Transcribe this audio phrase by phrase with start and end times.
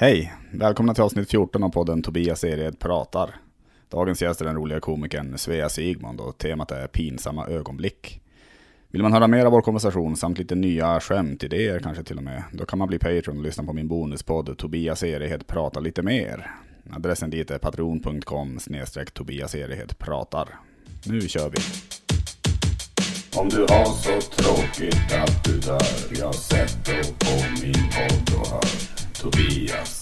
[0.00, 0.32] Hej!
[0.50, 3.34] Välkomna till avsnitt 14 av podden Tobias Ered pratar.
[3.88, 8.20] Dagens gäst är den roliga komikern Svea Sigmund och temat är pinsamma ögonblick.
[8.88, 12.42] Vill man höra mer av vår konversation samt lite nya skämtidéer kanske till och med,
[12.52, 16.50] då kan man bli Patreon och lyssna på min bonuspodd Tobias Erehed pratar lite mer.
[16.92, 20.48] Adressen dit är patreon.com snedstreck Tobias Erehed pratar.
[21.06, 21.58] Nu kör vi!
[23.40, 28.99] Om du har så tråkigt att du dör, jag sätter på min podd och hör
[29.20, 30.00] Tobias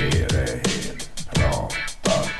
[0.00, 0.98] Erehed
[1.34, 2.32] pratar.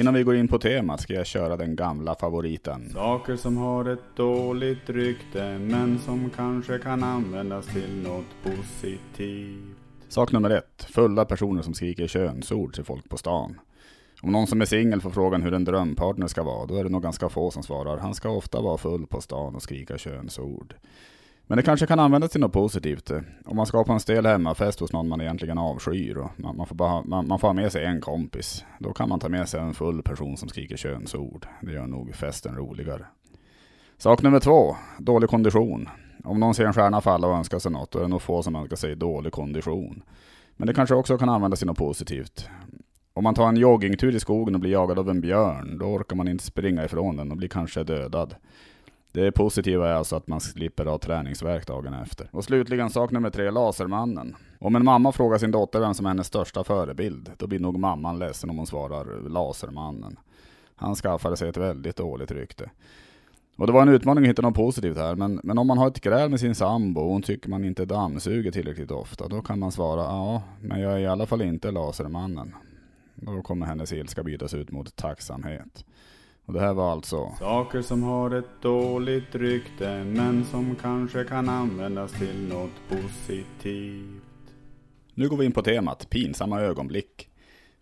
[0.00, 2.90] Innan vi går in på temat ska jag köra den gamla favoriten.
[2.92, 9.76] Saker som har ett dåligt rykte men som kanske kan användas till något positivt.
[10.08, 10.86] Sak nummer ett.
[10.90, 13.60] Fulla personer som skriker könsord till folk på stan.
[14.22, 16.90] Om någon som är singel får frågan hur en drömpartner ska vara, då är det
[16.90, 17.98] nog ganska få som svarar.
[17.98, 20.74] Han ska ofta vara full på stan och skrika könsord.
[21.48, 23.10] Men det kanske kan användas till något positivt.
[23.44, 26.66] Om man ska på en stel hemmafest hos någon man egentligen avskyr och man, man,
[26.66, 28.64] får bara, man, man, får ha med sig en kompis.
[28.78, 31.46] Då kan man ta med sig en full person som skriker könsord.
[31.60, 33.06] Det gör nog festen roligare.
[33.98, 35.88] Sak nummer två, dålig kondition.
[36.24, 38.42] Om någon ser en stjärna falla och önskar sig något, då är det nog få
[38.42, 40.02] som önskar sig dålig kondition.
[40.56, 42.48] Men det kanske också kan användas till något positivt.
[43.14, 46.16] Om man tar en joggingtur i skogen och blir jagad av en björn, då orkar
[46.16, 48.34] man inte springa ifrån den och blir kanske dödad.
[49.12, 52.28] Det positiva är alltså att man slipper ha träningsverk dagen efter.
[52.32, 54.36] Och slutligen sak nummer tre, Lasermannen.
[54.58, 57.78] Om en mamma frågar sin dotter vem som är hennes största förebild, då blir nog
[57.78, 60.16] mamman ledsen om hon svarar Lasermannen.
[60.76, 62.70] Han skaffade sig ett väldigt dåligt rykte.
[63.56, 65.88] Och det var en utmaning att hitta något positivt här, men, men om man har
[65.88, 69.58] ett gräl med sin sambo och hon tycker man inte dammsuger tillräckligt ofta, då kan
[69.58, 72.54] man svara ja, men jag är i alla fall inte Lasermannen.
[73.14, 75.84] Då kommer hennes ilska bytas ut mot tacksamhet.
[76.48, 77.32] Och det här var alltså...
[77.38, 84.22] Saker som har ett dåligt rykte men som kanske kan användas till något positivt.
[85.14, 87.28] Nu går vi in på temat pinsamma ögonblick.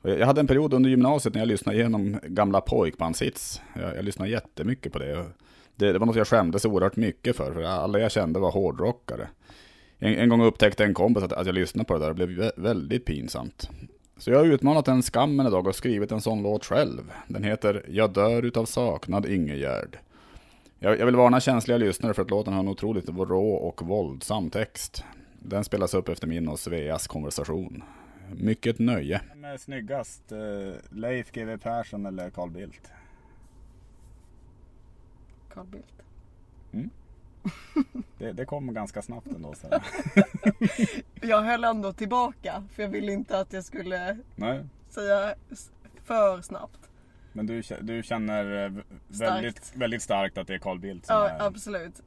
[0.03, 3.63] Jag hade en period under gymnasiet när jag lyssnade igenom gamla pojkbandshits.
[3.75, 5.27] Jag, jag lyssnade jättemycket på det.
[5.77, 5.93] det.
[5.93, 9.29] Det var något jag skämdes oerhört mycket för, för alla jag kände var hårdrockare.
[9.99, 12.27] En, en gång upptäckte en kompis att, att jag lyssnade på det där och det
[12.27, 13.71] blev väldigt pinsamt.
[14.17, 17.13] Så jag har utmanat den skammen idag och skrivit en sån låt själv.
[17.29, 19.99] Den heter Jag dör utav saknad Ingegärd.
[20.79, 24.51] Jag, jag vill varna känsliga lyssnare för att låten har en otroligt rå och våldsam
[24.51, 25.05] text.
[25.39, 27.83] Den spelas upp efter min och Sveas konversation.
[28.33, 29.21] Mycket nöje.
[29.29, 30.33] Vem är snyggast?
[30.33, 30.39] Eh,
[30.91, 32.93] Leif GW Persson eller Carl Bildt?
[35.55, 36.03] Carl Bildt.
[36.73, 36.91] Mm.
[38.19, 39.55] Det, det kom ganska snabbt ändå.
[39.55, 39.81] Så.
[41.21, 44.65] jag höll ändå tillbaka för jag ville inte att jag skulle Nej.
[44.89, 45.35] säga
[46.05, 46.79] för snabbt.
[47.33, 48.71] Men du, du känner eh,
[49.09, 49.77] väldigt starkt.
[49.77, 51.47] väldigt starkt att det är Carl Bildt som Ja, är...
[51.47, 52.03] absolut.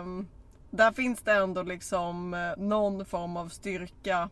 [0.00, 0.26] Um,
[0.70, 4.30] där finns det ändå liksom eh, någon form av styrka.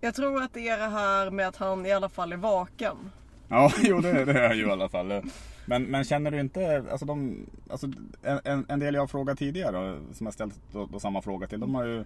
[0.00, 3.10] Jag tror att det är det här med att han i alla fall är vaken.
[3.48, 5.22] Ja, jo det, det är ju i alla fall.
[5.64, 7.86] Men, men känner du inte, alltså, de, alltså
[8.22, 11.60] en, en del jag har frågat tidigare som jag ställt då, då samma fråga till,
[11.60, 12.04] de har ju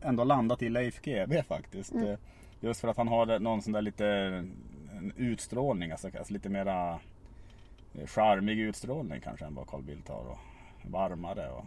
[0.00, 1.92] ändå landat i Leif GW faktiskt.
[1.92, 2.16] Mm.
[2.60, 4.44] Just för att han har någon sån där lite
[5.16, 6.98] utstrålning, alltså, alltså lite mera
[8.06, 10.38] charmig utstrålning kanske än vad Carl Bildt har och
[10.82, 11.50] varmare.
[11.50, 11.64] Och...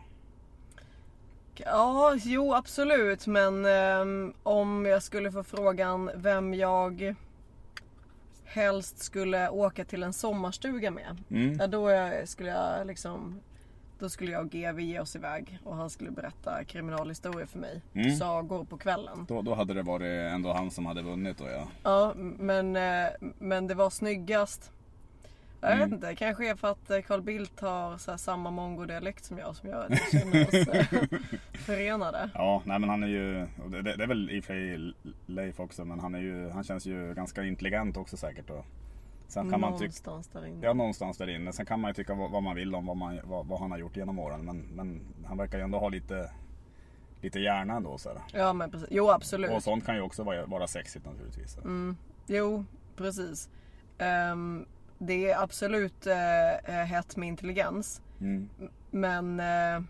[1.56, 7.16] Ja, jo absolut men um, om jag skulle få frågan vem jag
[8.46, 11.24] helst skulle åka till en sommarstuga med.
[11.30, 11.58] Mm.
[11.60, 11.90] Ja, då
[12.26, 13.42] skulle jag liksom
[14.00, 17.82] då skulle jag och GV ge oss iväg och han skulle berätta kriminalhistorier för mig.
[17.94, 18.16] Mm.
[18.16, 19.26] Sagor på kvällen.
[19.28, 21.68] Då, då hade det varit ändå han som hade vunnit då ja.
[21.84, 23.08] Ja men, eh,
[23.40, 24.72] men det var snyggast
[25.70, 25.94] jag vet mm.
[25.94, 29.70] inte, kanske är för att eh, Carl Bildt har så samma mongo-dialekt som jag som
[29.70, 31.20] gör att vi känner oss eh,
[31.54, 32.30] förenade.
[32.34, 34.94] Ja, nej men han är ju, det, det, är väl i och för sig
[35.26, 38.50] Leif också, men han, är ju, han känns ju ganska intelligent också säkert.
[38.50, 38.66] Och
[39.28, 40.66] sen kan någonstans man där inne.
[40.66, 41.54] Ja, någonstans där inne.
[41.54, 43.72] Sen kan man ju tycka vad, vad man vill om vad, man, vad, vad, han
[43.72, 46.30] har gjort genom åren, men, men han verkar ju ändå ha lite
[47.22, 47.98] lite hjärna ändå.
[47.98, 48.22] Så här.
[48.34, 49.52] Ja men precis, jo absolut.
[49.52, 51.58] Och sånt kan ju också vara, vara sexigt naturligtvis.
[51.58, 51.98] Mm.
[52.28, 53.50] Jo, precis.
[54.32, 54.66] Um,
[54.98, 58.02] det är absolut eh, eh, hett med intelligens.
[58.22, 58.50] Mm.
[58.92, 59.84] Men, eh,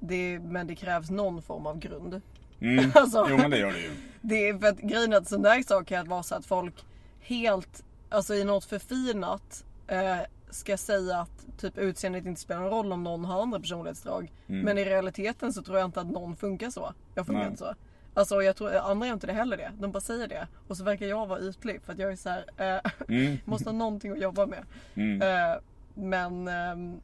[0.00, 2.20] det, men det krävs någon form av grund.
[2.60, 2.90] Mm.
[2.94, 3.90] alltså, jo men det gör det ju.
[4.20, 6.84] Det är för att grejen är att sån där sak kan vara så att folk
[7.20, 10.18] helt, alltså i något förfinat eh,
[10.50, 14.32] ska säga att typ utseendet inte spelar någon roll om någon har andra personlighetsdrag.
[14.48, 14.64] Mm.
[14.64, 16.94] Men i realiteten så tror jag inte att någon funkar så.
[17.14, 17.50] Jag funkar Nej.
[17.50, 17.74] inte så.
[18.16, 19.72] Alltså jag tror andra gör inte det heller det.
[19.78, 20.48] De bara säger det.
[20.68, 23.38] Och så verkar jag vara ytlig för att jag är så här, eh, mm.
[23.44, 24.64] måste ha någonting att jobba med.
[24.94, 25.22] Mm.
[25.22, 25.58] Eh,
[25.94, 27.00] men, eh, mm,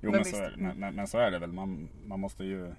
[0.00, 1.52] jo men, men, så är, men, men, så är det väl.
[1.52, 2.72] Man, man måste ju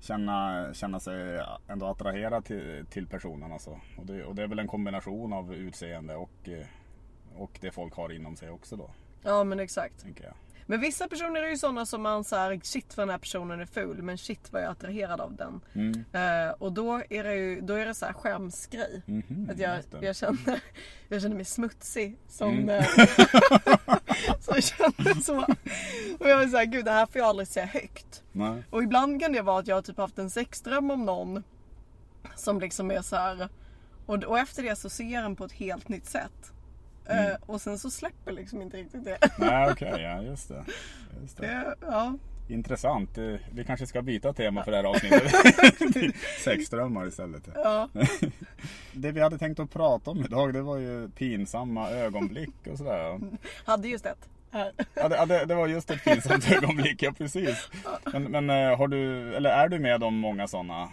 [0.00, 3.52] känna, känna sig ändå attraherad till, till personen.
[3.52, 3.80] Alltså.
[3.98, 6.66] Och, det, och det är väl en kombination av utseende och, eh,
[7.36, 8.90] och det folk har inom sig också då.
[9.22, 10.02] Ja men exakt.
[10.02, 10.34] Tänker jag.
[10.66, 13.66] Men vissa personer är ju sådana som man såhär, shit vad den här personen är
[13.66, 15.60] ful men shit vad jag är attraherad av den.
[15.74, 16.04] Mm.
[16.12, 19.02] Eh, och då är det ju då är det så här skämsgrej.
[19.06, 20.60] Mhm, Att jag, jag, känner,
[21.08, 22.68] jag känner mig smutsig som, Mm.
[22.68, 22.84] eh,
[24.40, 25.38] som känner så.
[26.20, 28.22] Och jag vill säga, gud det här får jag aldrig säga högt.
[28.32, 28.62] Nej.
[28.70, 31.42] Och ibland kan det vara att jag har typ haft en sexdröm om någon
[32.36, 33.48] som liksom är så här.
[34.06, 36.52] Och, och efter det så ser jag den på ett helt nytt sätt.
[37.06, 37.24] Mm.
[37.30, 39.18] Eh, och sen så släpper liksom inte riktigt det.
[39.38, 40.64] Nej okej, ja just det.
[41.22, 41.46] Just det.
[41.46, 42.14] det ja.
[42.48, 43.18] Intressant.
[43.18, 46.14] Eh, Vi kanske ska byta tema för det här avsnittet.
[46.44, 47.48] Sexdrömmar istället.
[47.54, 47.88] Ja.
[48.92, 53.20] Det vi hade tänkt att prata om idag det var ju pinsamma ögonblick och sådär.
[53.64, 54.28] Hade just ett.
[54.94, 57.68] Ja, det, det, det var just ett pinsamt ögonblick, ja precis.
[58.12, 60.88] Men, men eh, har du, eller är du med om många sådana?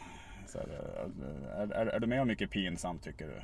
[0.47, 3.41] Så eh, är, är, är du med om mycket pinsamt tycker du?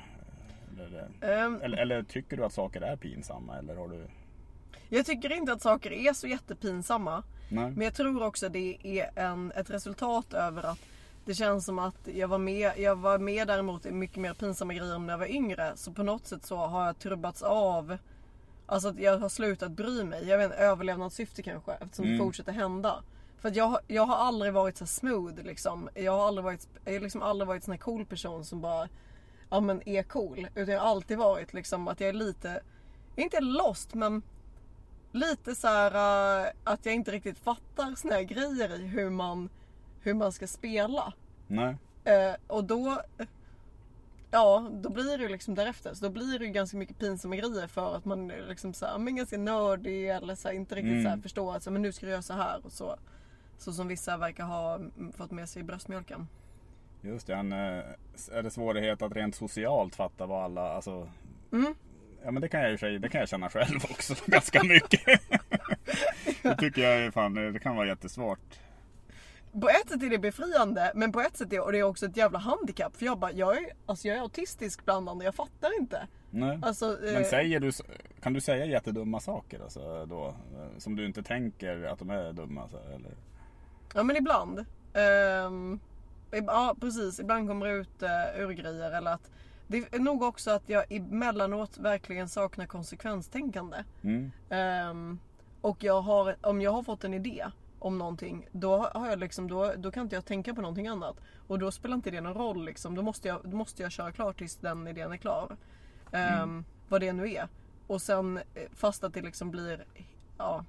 [0.80, 3.58] Eller, Ehm, eller, eller tycker du att saker är pinsamma?
[3.58, 4.06] Eller har du...
[4.88, 7.22] jag tycker inte att saker är så jättepinsamma.
[7.50, 7.70] Nej?
[7.70, 10.78] Men jag tror också det är en, ett resultat över att
[11.24, 14.74] det känns som att jag var med, jag var med däremot i mycket mer pinsamma
[14.74, 15.72] grejer när jag var yngre.
[15.74, 17.96] Så på något sätt så har jag trubbats av.
[18.66, 20.28] Alltså att jag har slutat bry mig.
[20.28, 22.18] Jag vet inte, överlevnadssyfte kanske eftersom Mm.
[22.18, 23.02] det fortsätter hända.
[23.40, 25.88] För att jag, jag har aldrig varit så smooth liksom.
[25.94, 28.60] Jag har aldrig varit, jag har liksom aldrig varit en sån här cool person som
[28.60, 28.88] bara
[29.50, 30.48] ja men är cool.
[30.54, 32.60] Utan jag har alltid varit liksom att jag är lite,
[33.16, 34.22] inte lost men
[35.12, 39.48] lite så här äh, att jag inte riktigt fattar såna här grejer i hur man,
[40.00, 41.12] hur man ska spela.
[41.46, 41.76] Nej?
[42.04, 43.02] Eh, och då,
[44.30, 45.94] ja då blir det ju liksom därefter.
[45.94, 48.86] Så då blir det ju ganska mycket pinsamma grejer för att man är liksom så
[48.86, 51.02] här, men ganska nördig eller så här, inte riktigt Mm.
[51.04, 52.96] så här förstår att så, här, men nu ska du göra så här och så.
[53.58, 56.28] Så som vissa verkar ha mm, fått med sig i bröstmjölken.
[57.08, 57.58] Just det, en, eh,
[58.32, 61.08] är det svårighet att rent socialt fatta vad alla, alltså
[61.52, 61.74] Mm.
[62.24, 65.00] Ja men det kan jag i sig, det kan jag känna själv också ganska mycket.
[66.42, 68.58] det tycker jag är fan, det kan vara jättesvårt.
[69.52, 72.06] På ett sätt är det befriande men på ett sätt är och det är också
[72.06, 72.96] ett jävla handikapp.
[72.96, 76.06] För jag bara, jag är, alltså jag är autistisk bland andra, jag fattar inte.
[76.30, 76.58] Nej.
[76.62, 77.70] Alltså, eh, Men säger du,
[78.22, 80.26] kan du säga jättedumma saker alltså, då?
[80.28, 82.68] eh, Som du inte tänker att de är dumma?
[82.68, 83.12] Så, eller?
[83.94, 84.64] Ja men ibland.
[84.94, 85.78] Ib-
[86.30, 89.30] ja precis, ibland kommer det ut uh, ur grejer eller att
[89.66, 93.84] det är nog också att jag emellanåt verkligen saknar konsekvenstänkande.
[94.02, 94.30] Mm.
[94.48, 95.18] Ehm,
[95.60, 97.46] och jag har, om jag har fått en idé
[97.78, 101.16] om någonting då, har jag liksom, då, då kan inte jag tänka på någonting annat.
[101.46, 102.64] Och då spelar inte det någon roll.
[102.64, 102.94] Liksom.
[102.94, 105.56] Då, måste jag, då måste jag köra klart tills den idén är klar.
[106.12, 107.48] Ehm, Vad det nu är.
[107.86, 108.42] Och sen eh,
[108.74, 109.84] fast att det liksom blir
[110.38, 110.64] Ja,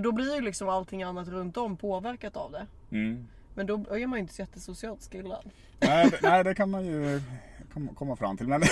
[0.00, 2.66] då blir ju liksom allting annat runt om påverkat av det.
[2.90, 3.28] Mm.
[3.56, 5.50] Men då är man ju inte så jättesocialt skillad.
[5.80, 7.20] Nej, det, nej, det kan man ju
[7.72, 8.48] kom- komma fram till.
[8.48, 8.62] Men,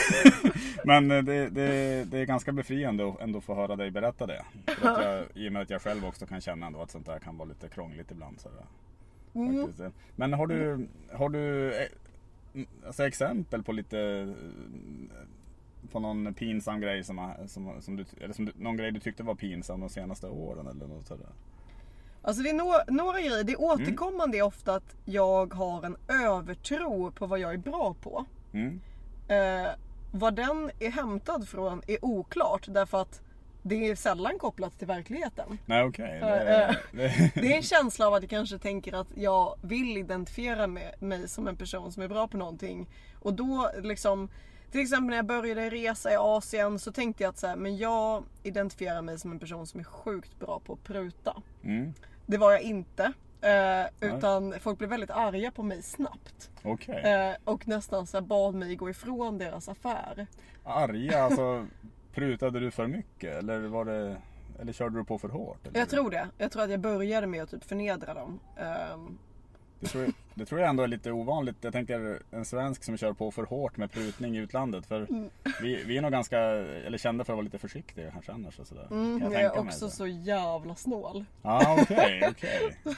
[0.85, 4.45] men det, det, det är ganska befriande att ändå få höra dig berätta det.
[4.67, 7.07] För att jag, I och med att jag själv också kan känna ändå att sånt
[7.07, 8.41] där kan vara lite krångligt ibland.
[8.41, 8.49] Så
[9.35, 9.73] Mm.
[10.17, 11.89] Men har du, har du eh,
[12.87, 18.45] alltså exempel på lite eh, på någon pinsam grej som, som, som du, eller som
[18.45, 21.29] du, någon grej du tyckte var pinsam de senaste åren eller något sådär?
[22.25, 23.44] Alltså det är några, några grejer.
[23.44, 28.25] Det återkommande är ofta att jag har en övertro på vad jag är bra på.
[28.53, 28.81] Mm.
[29.28, 29.71] Eh,
[30.12, 33.21] vad den är hämtad från är oklart därför att
[33.62, 35.59] det är sällan kopplat till verkligheten.
[35.66, 36.19] Nej okej.
[36.19, 40.66] Eh, Det, det, är en känsla av att jag kanske tänker att jag vill identifiera
[40.99, 42.88] mig som en person som är bra på någonting.
[43.21, 44.28] Och då liksom,
[44.71, 47.76] till exempel när jag började resa i Asien så tänkte jag att så här, men
[47.76, 51.43] jag identifierar mig som en person som är sjukt bra på att pruta.
[51.64, 51.95] mm.
[52.26, 53.12] Det var jag inte.
[53.40, 56.50] Eh, utan folk blev väldigt arga på mig snabbt.
[56.62, 57.02] Okej.
[57.02, 60.26] Eh, och nästan så bad mig gå ifrån deras affär.
[60.64, 61.66] Arga, alltså
[62.14, 64.16] prutade du för mycket eller var det
[64.61, 65.66] eller körde du på för hårt?
[65.66, 65.78] Eller?
[65.78, 66.28] Jag tror det.
[66.38, 68.40] Jag tror att jag började med att typ förnedra dem.
[68.57, 69.19] Ehm,
[69.85, 71.57] Det tror, jag, det tror jag ändå är lite ovanligt.
[71.61, 74.87] Jag tänker en svensk som kör på för hårt med prutning i utlandet.
[74.87, 75.31] För Mm.
[75.62, 78.59] vi, vi är nog ganska, eller kända för att vara lite försiktiga kanske annars.
[78.59, 78.87] Och sådär.
[78.91, 81.25] mm, Kan jag är tänka mig också så jävla snål.
[81.43, 82.76] Ja okej, okej.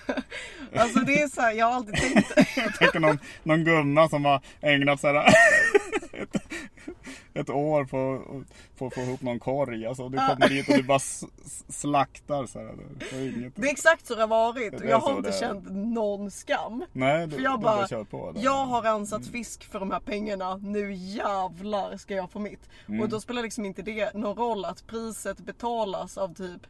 [0.77, 4.25] Alltså det är så här, jag har alltid tänkt Jag tänker någon, någon gumma som
[4.25, 5.33] har ägnat så här,
[6.35, 6.43] ett,
[7.35, 8.23] ett år på
[8.79, 9.87] på att få ihop någon korg.
[9.87, 10.99] Alltså, du kommer dit och du bara
[11.69, 12.47] slaktar.
[12.47, 12.75] Så här,
[13.37, 13.57] inget.
[13.57, 16.31] Det är exakt så det har varit och Det jag har inte det känt någon
[16.31, 16.85] skam.
[16.93, 18.33] Nej, du, För jag bara, kör på.
[18.33, 18.43] Där.
[18.45, 22.69] jag har rensat fisk för de här pengarna, nu jävlar ska jag få mitt.
[22.89, 23.01] Mm.
[23.01, 26.67] Och då spelar liksom inte det någon roll att priset betalas av typ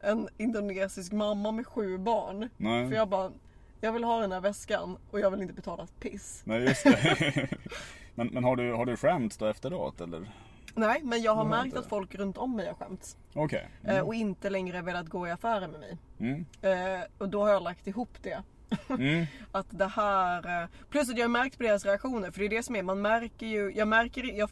[0.00, 2.48] en indonesisk mamma med sju barn.
[2.56, 2.88] Nej.
[2.88, 3.32] För jag bara,
[3.80, 6.42] Jag vill ha den här väskan och jag vill inte betala ett piss.
[6.44, 7.48] Nej just det.
[8.14, 10.32] men men har, du, har du skämts då efteråt eller?
[10.74, 13.16] Nej, men jag har Du märkt att folk runt om mig har skämts.
[13.34, 13.68] Okej.
[13.84, 15.98] eh, Och inte längre velat gå i affärer med mig.
[16.18, 16.46] Mm.
[16.62, 18.42] Eh, och då har jag lagt ihop det.
[18.88, 19.26] Mm.
[19.52, 20.62] Att det här...
[20.62, 22.30] eh, Plus att jag har märkt på deras reaktioner.
[22.30, 23.72] För det är det som är, man märker ju...
[23.76, 24.50] Jag märker, jag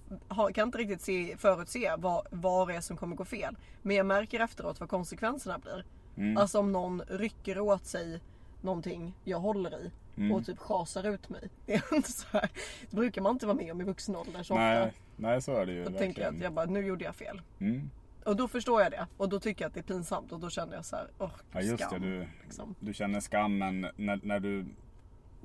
[0.54, 3.56] kan inte riktigt se, förutse vad, vad det är som kommer gå fel.
[3.82, 5.84] Men jag märker efteråt vad konsekvenserna blir.
[6.16, 6.36] Mm.
[6.36, 8.20] Alltså om någon rycker åt sig
[8.64, 9.90] någonting jag håller i.
[10.16, 10.32] Mm.
[10.32, 11.48] Och typ schasar ut mig.
[11.66, 12.50] Det är inte så här.
[12.90, 14.94] Det brukar man inte vara med om i vuxen ålder så Nej, ofta.
[15.16, 16.34] nej så är det ju Då tänker jag verkligen.
[16.36, 17.42] att jag bara, nu gjorde jag fel.
[17.58, 17.90] Mm.
[18.24, 19.06] Och då förstår jag det.
[19.16, 20.32] Och då tycker jag att det är pinsamt.
[20.32, 22.74] Och då känner jag så här, åh, Ja just det, du, Liksom.
[22.80, 24.66] du känner skammen när, när du...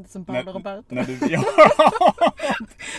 [0.08, 0.96] Som När, Roberto.
[0.96, 1.44] när du ja,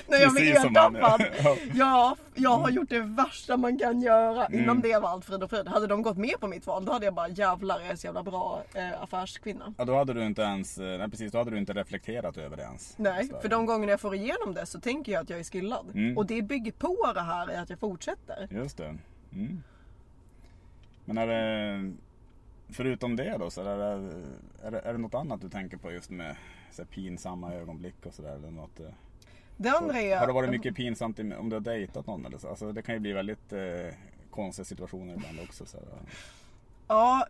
[0.08, 0.96] När jag han.
[0.96, 1.26] ertappad.
[1.42, 1.56] Ja.
[1.74, 4.46] Ja, jag har gjort det värsta man kan göra.
[4.46, 4.60] Mm.
[4.62, 5.68] Inom det var allt frid och frid.
[5.68, 8.06] Hade de gått med på mitt val då hade jag bara jävlar jag är så
[8.06, 9.74] jävla bra eh, affärskvinna.
[9.78, 12.56] Ja, då hade du inte ens, eh, nej precis, då hade du inte reflekterat över
[12.56, 12.94] det ens.
[12.98, 15.86] Nej, för de gångerna jag får igenom det så tänker jag att jag är skillad.
[15.94, 16.18] Mm.
[16.18, 18.48] Och det bygger på det här i att jag fortsätter.
[18.50, 18.96] Just det.
[19.32, 19.62] Mm.
[21.04, 21.92] Men är det,
[22.72, 23.84] förutom det då, så är det,
[24.62, 26.36] är, det, är det något annat du tänker på just med
[26.72, 28.34] så pinsamma ögonblick och sådär?
[28.34, 28.86] Eller något, eh?
[29.56, 30.18] Det andra är...
[30.18, 32.48] Har det varit mycket pinsamt om du har dejtat någon eller så?
[32.48, 33.60] Alltså, det kan ju bli väldigt eh,
[34.30, 35.66] konstiga situationer ibland också.
[35.66, 35.78] Så.
[36.88, 37.26] Ja,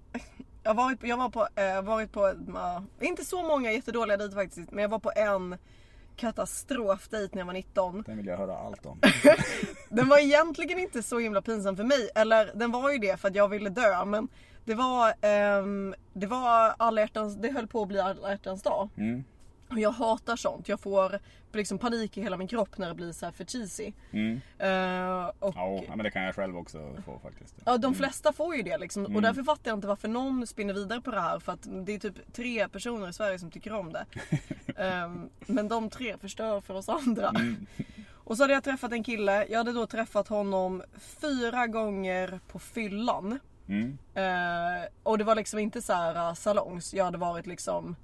[0.62, 4.36] jag har varit jag var på, eh, varit på eh, inte så många jättedåliga dejter
[4.36, 4.70] faktiskt.
[4.70, 5.56] Men jag var på en
[6.20, 8.02] katastrofdejt när jag var 19.
[8.06, 9.00] Den vill jag höra allt om.
[9.88, 12.10] Den var egentligen inte så himla pinsam för mig.
[12.14, 14.04] Eller den var ju det för att jag ville dö.
[14.04, 14.28] Men
[14.64, 18.88] det var, ehm, det var alla hjärtans, det höll på att bli alla hjärtans dag.
[18.96, 19.24] Mm.
[19.70, 20.68] Och jag hatar sånt.
[20.68, 21.18] Jag får
[21.52, 23.92] liksom panik i hela min kropp när det blir så här för cheesy.
[24.10, 24.40] Mm.
[24.58, 27.54] Eh, och, Ja, men det kan jag själv också få faktiskt.
[27.64, 29.04] Ja de flesta får ju det liksom.
[29.04, 29.16] Mm.
[29.16, 31.38] Och därför fattar jag inte varför någon spinner vidare på det här.
[31.38, 34.06] För att det är typ tre personer i Sverige som tycker om det.
[34.76, 37.28] Ehm, men de tre förstör för oss andra.
[37.28, 37.66] Mm.
[38.14, 39.46] Och så hade jag träffat en kille.
[39.48, 40.82] Jag hade då träffat honom
[41.20, 43.38] fyra gånger på fyllan.
[43.68, 43.98] Mm.
[44.14, 46.94] Eh, och det var liksom inte så här uh, salongs.
[46.94, 47.96] Jag hade varit liksom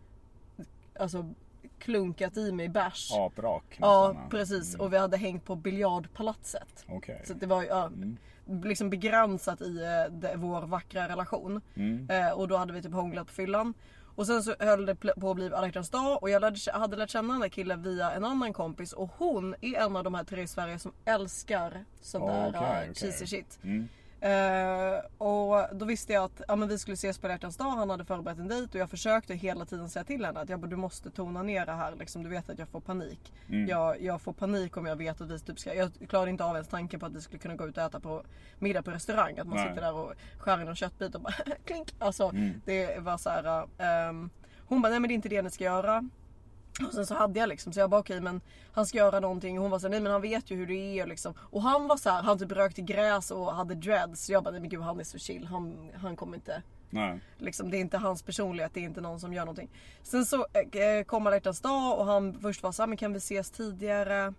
[0.99, 1.35] Alltså
[1.78, 3.12] klunkat i mig bärs.
[3.12, 4.87] Aprak Ja nästan, precis Mm.
[4.87, 6.85] och vi hade hängt på biljardpalatset.
[6.88, 7.23] Okej.
[7.25, 8.16] Så det var ju ja, Mm.
[8.64, 11.61] liksom begränsat i eh, det, vår vackra relation.
[11.75, 12.11] Mm.
[12.11, 13.75] Eh, och då hade vi typ hånglat på fyllan.
[14.16, 16.97] Och sen så höll det på att bli alla hjärtans dag och jag lärde, hade
[16.97, 20.14] lärt känna den där killen via en annan kompis och hon är en av de
[20.14, 22.95] här tre i Sverige som älskar sån där Okej, uh, okej.
[22.95, 23.59] cheesy shit.
[23.62, 23.88] Mm.
[24.20, 27.70] Eh, och då visste jag att ja, men vi skulle ses på alla hjärtans dag,
[27.70, 30.61] han hade förberett en dejt och jag försökte hela tiden säga till henne att jag
[30.61, 33.32] bara, du måste tona ner det här liksom, du vet att jag får panik.
[33.49, 33.68] Mm.
[33.68, 36.54] Jag, jag får panik om jag vet att vi typ ska, jag klarade inte av
[36.56, 38.23] ens tanken på att vi skulle kunna gå ut och äta på
[38.58, 39.38] middag på restaurang.
[39.38, 39.68] Att man Nej.
[39.68, 41.94] sitter där och skär i någon köttbit och bara klink.
[41.99, 42.61] Alltså Mm.
[42.64, 43.66] det var så här.
[43.78, 44.30] ehm,
[44.68, 46.08] hon bara nej men det är inte det ni ska göra.
[46.87, 48.40] Och sen så hade jag liksom så jag bara okej men
[48.73, 50.99] han ska göra någonting och hon var såhär nej men han vet ju hur det
[50.99, 51.35] är liksom.
[51.38, 54.25] Och han var så här, han typ rökte gräs och hade dreads.
[54.26, 55.47] Så jag bara nej men gud han är så chill.
[55.47, 57.21] Han, han kommer inte Nej.
[57.38, 59.71] Liksom, det är inte hans personlighet, det är inte någon som gör någonting.
[60.02, 63.18] Sen så eh, kom alla hjärtans dag och han först var såhär, men kan vi
[63.18, 64.35] ses tidigare?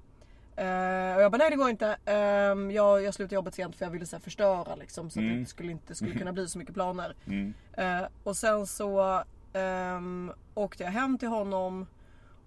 [0.56, 1.98] Eh, och jag bara, nej det går inte.
[2.06, 5.26] Ehm, jag, jag slutade jobbet sent för jag ville så här, förstöra liksom, så att
[5.26, 5.46] det Mm.
[5.46, 7.16] skulle, inte skulle kunna bli så mycket planer.
[7.28, 7.54] Mm.
[7.74, 11.88] Eh, och sen så ehm, åkte jag hem till honom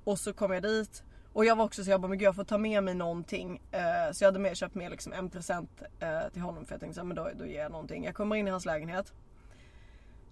[0.05, 1.03] och så kom jag dit.
[1.33, 3.63] Och jag var också så jag bara, men gud jag får ta med mig någonting.
[3.71, 6.81] Eh, så jag hade med, köpt med liksom en present eh, till honom för jag
[6.81, 8.05] tänkte så här, men då, då ger jag någonting.
[8.05, 9.13] Jag kommer in i hans lägenhet.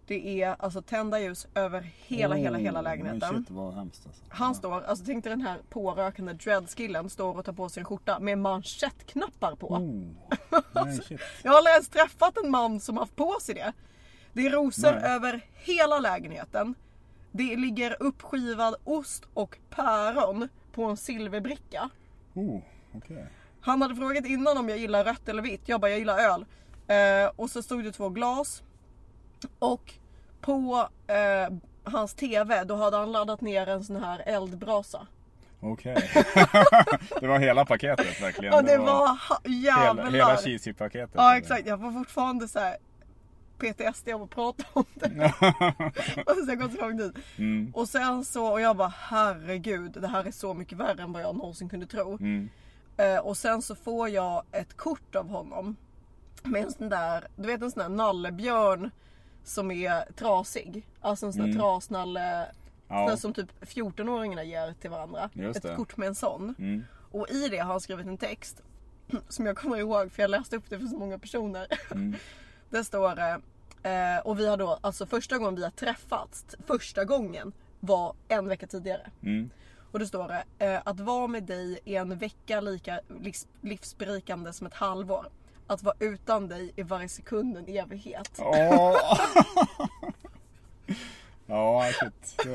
[0.07, 3.37] Det är alltså tända ljus över hela, hela, hela Oh, lägenheten.
[3.37, 4.23] Shit vad hemskt alltså.
[4.29, 7.85] Han står, alltså tänk dig den här pårökande dreadskillen står och tar på sig en
[7.85, 9.69] skjorta med manschettknappar på.
[9.69, 11.01] Oh.
[11.03, 11.21] Shit.
[11.43, 13.73] Jag har aldrig ens träffat en man som haft på sig det.
[14.33, 15.11] Det är rosor Nej.
[15.11, 16.75] över hela lägenheten.
[17.39, 21.91] Det ligger uppskivad ost och päron på en silverbricka.
[22.35, 22.61] Oh,
[22.95, 23.27] okej.
[23.61, 25.61] Han hade frågat innan om jag gillar rött eller vitt.
[25.65, 26.45] Jag bara, jag gillar öl.
[26.87, 28.63] Eh, och så stod det två glas.
[29.59, 29.95] Och
[30.41, 31.55] på eh,
[31.85, 35.07] hans TV, då hade han laddat ner en sån här eldbrasa.
[35.61, 35.95] Okej.
[37.21, 38.55] det var hela paketet verkligen.
[38.55, 40.11] Ja det var ha- hela, jävlar.
[40.11, 41.15] hela cheesy-paketet.
[41.15, 42.77] Ja exakt, jag får fortfarande så här
[43.59, 45.33] PTSD av att prata om det.
[46.27, 47.25] och så jag gått så långt dit.
[47.39, 47.73] Mm.
[47.75, 51.23] Och sen så, och jag bara herregud, det här är så mycket värre än vad
[51.23, 52.13] jag någonsin kunde tro.
[52.17, 52.49] Mm.
[52.97, 55.77] Eh, och sen så får jag ett kort av honom.
[56.43, 58.91] Med en sån där, du vet en sån där nallebjörn
[59.45, 60.87] som är trasig.
[61.01, 61.59] Alltså en sån där Mm.
[61.59, 62.47] trasnalle
[62.89, 63.17] sån Ja.
[63.17, 65.31] som typ 14-åringarna ger till varandra.
[65.33, 65.77] Just ett det.
[65.77, 66.55] kort med en sån.
[66.59, 66.85] Mm.
[67.11, 68.63] Och i det har han skrivit en text
[69.29, 71.67] som jag kommer ihåg för jag läste upp det för så många personer.
[72.71, 73.41] Det står det,
[73.91, 78.49] eh, och vi har då, alltså första gången vi har träffats, första gången, var en
[78.49, 79.11] vecka tidigare.
[79.23, 79.51] Mm.
[79.93, 84.53] Och då står det eh, att vara med dig är en vecka lika livs, livsberikande
[84.53, 85.27] som ett halvår.
[85.67, 88.31] Att vara utan dig är varje sekund en evighet.
[88.39, 89.19] Åh.
[91.47, 92.49] ja, shit.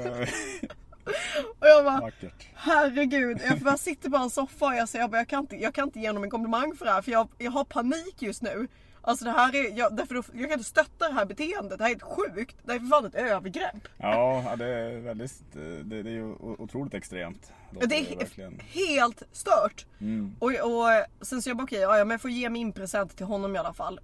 [1.59, 2.47] Och jag bara vackert.
[2.53, 3.41] herregud.
[3.45, 5.73] Jag bara sitter på en soffa och jag säger jag, bara, jag, kan inte, jag
[5.73, 8.41] kan inte ge honom en komplimang för det här för jag, jag har panik just
[8.41, 8.67] nu.
[9.05, 11.77] Alltså det här är, jag, därför jag kan inte stötta det här beteendet.
[11.77, 12.03] Det här är helt
[12.35, 12.55] sjukt.
[12.63, 13.87] Det här är för fan ett övergrepp.
[13.97, 15.43] Ja, det är väldigt,
[15.83, 16.21] det, det är
[16.61, 17.51] otroligt extremt.
[17.71, 18.59] Låter Det är verkligen.
[18.73, 19.85] helt stört.
[20.01, 20.35] Mm.
[20.39, 23.17] Och, och sen så jag bara okej, ja, ja, men jag får ge min present
[23.17, 23.99] till honom i alla fall.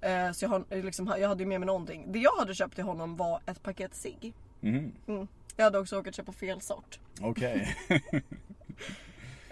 [0.00, 2.12] Eh, så jag, har, liksom, jag hade ju med mig någonting.
[2.12, 4.34] Det jag hade köpt till honom var ett paket cigg.
[4.60, 4.92] Mhm.
[5.08, 5.28] Mm.
[5.56, 6.98] Jag hade också råkat köpa fel sort.
[7.20, 7.76] Okej.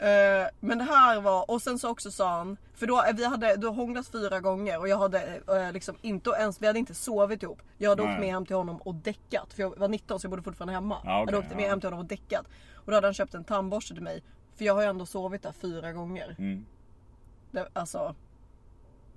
[0.00, 3.56] Eh, men det här var, och sen så också sa han, för då, vi hade
[3.56, 7.42] då hånglat fyra gånger och jag hade eh, liksom inte ens, vi hade inte sovit
[7.42, 7.62] ihop.
[7.78, 8.12] Jag hade Nej.
[8.12, 10.72] åkt med hem till honom och däckat, för jag var 19 så jag bodde fortfarande
[10.72, 10.96] hemma.
[11.04, 11.68] Ja, jag okej, hade åkt med ja.
[11.68, 12.46] hem till honom och däckat.
[12.74, 14.22] Och då hade han köpt en tandborste till mig.
[14.56, 16.36] För jag har ju ändå sovit där fyra gånger.
[16.38, 16.66] Mm.
[17.50, 18.14] Det, alltså,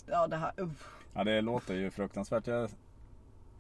[0.06, 0.88] ja det här, uff.
[1.14, 2.48] Ja, det låter ju fruktansvärt.
[2.48, 2.70] Jag,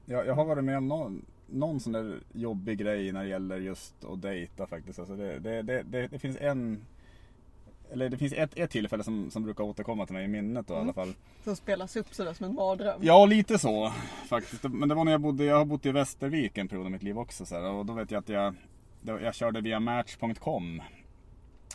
[0.05, 3.57] jag, jag har varit med om någon, någon sån där jobbig grej när det gäller
[3.57, 4.99] just att dejta faktiskt.
[4.99, 6.85] Alltså det, det, det, det finns en
[7.93, 10.73] eller det finns ett, ett tillfälle som, som brukar återkomma till mig i minnet då,
[10.73, 11.13] i alla fall.
[11.43, 12.99] Som spelas upp sådär som en mardröm.
[13.01, 13.91] Ja, lite så
[14.29, 14.63] faktiskt.
[14.63, 17.03] Men det var när jag bodde, jag har bott i Västervik en period i mitt
[17.03, 17.45] liv också.
[17.45, 18.55] Så här, och då vet jag att jag,
[19.01, 20.81] då, jag körde via Match.com.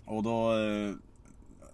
[0.04, 0.94] Och då eh,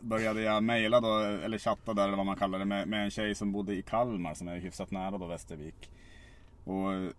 [0.00, 3.10] började jag mejla då, eller chatta där eller vad man kallar det, med, med en
[3.10, 5.90] tjej som bodde i Kalmar som är hyfsat nära då Västervik.
[6.64, 7.10] Och eh,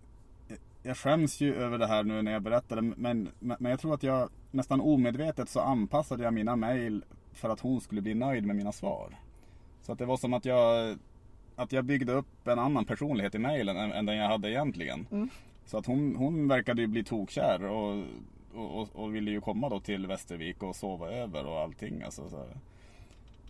[0.82, 3.80] jag skäms ju över det här nu när jag berättar det, men, men men jag
[3.80, 7.04] tror att jag nästan omedvetet så anpassade jag mina mejl
[7.36, 9.14] för att hon skulle bli nöjd med mina svar.
[9.82, 10.98] Så att det var som att jag,
[11.56, 15.06] att jag byggde upp en annan personlighet i mejlen än, än den jag hade egentligen.
[15.66, 18.04] Så att hon, hon verkade ju bli tokkär och,
[18.54, 22.02] och, och, ville ju komma då till Västervik och sova över och allting.
[22.02, 22.44] Alltså, så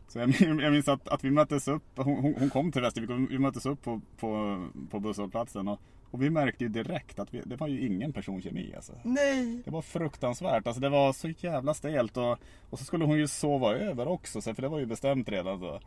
[0.09, 3.11] så jag, jag minns att, att vi möttes upp, hon, hon- hon kom till Västervik
[3.11, 5.69] och vi möttes upp på, på, på busshållplatsen.
[5.69, 8.93] Och, och vi märkte ju direkt att vi, det var ju ingen personkemi alltså.
[9.03, 9.63] Nej!
[9.65, 10.67] Det var fruktansvärt.
[10.67, 12.17] Alltså det var så jävla stelt.
[12.17, 12.39] Och,
[12.71, 14.41] och så skulle hon ju sova över också.
[14.41, 15.61] Så, för det var ju bestämt redan.
[15.61, 15.81] Så,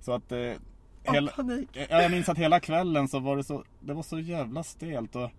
[0.00, 0.32] så att...
[0.32, 0.52] Eh,
[1.02, 1.68] hela, panik.
[1.72, 5.16] ja, jag minns att hela kvällen så var det så, det var så jävla stelt.
[5.16, 5.30] Och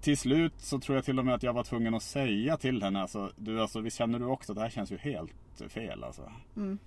[0.00, 2.82] till slut så tror jag till och med att jag var tvungen att säga till
[2.82, 3.02] henne.
[3.02, 5.32] Alltså, du, alltså, visst känner du också att det här känns ju helt
[5.68, 6.32] fel alltså.
[6.56, 6.78] Mm.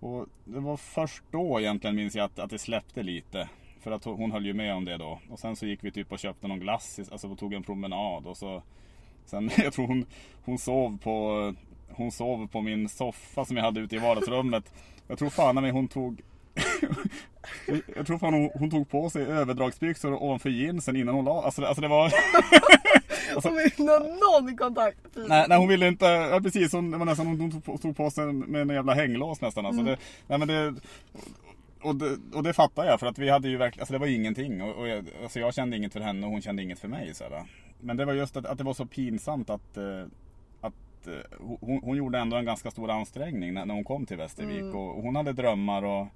[0.00, 3.48] Och det var först då egentligen minns jag att, att det släppte lite.
[3.80, 5.18] För att hon hon höll ju med om det då.
[5.30, 8.26] Och sen så gick vi typ och köpte någon glass, alltså och tog en promenad.
[8.26, 8.62] Och så,
[9.24, 10.06] sen, jag tror hon,
[10.44, 11.54] hon sov på
[11.88, 14.72] hon sov på min soffa som jag hade ute i vardagsrummet.
[15.08, 16.22] Jag tror fan mig hon tog
[17.96, 21.42] Jag tror fan hon, hon tog på sig överdragsbyxor ovanför jeansen innan hon la.
[21.42, 22.04] Alltså, alltså det var
[23.36, 24.98] Om vi har någon kontakt.
[25.14, 27.96] Nej, nej hon ville inte, ja precis hon, det var nästan hon tog, på- tog
[27.96, 29.66] på sig med en jävla hänglås nästan.
[29.66, 30.74] Alltså det, nej, men det,
[31.82, 34.06] och, det, och det fattar jag för att vi hade ju verkligen, alltså det var
[34.06, 34.62] ingenting.
[34.62, 37.14] Och, och jag, alltså jag kände inget för henne och hon kände inget för mig.
[37.14, 37.44] Så här.
[37.80, 40.04] Men det var just att, att det var så pinsamt att, eh,
[40.60, 44.16] att eh, hon, hon gjorde ändå en ganska stor ansträngning när, när hon kom till
[44.16, 44.74] Västervik.
[44.74, 46.06] Och, och hon hade drömmar och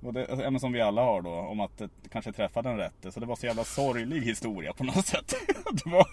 [0.00, 3.12] och det, alltså, som vi alla har då, om att eh, kanske träffa den rätte.
[3.12, 5.34] Så det var så jävla sorglig historia på något sätt.
[5.84, 6.06] det, var,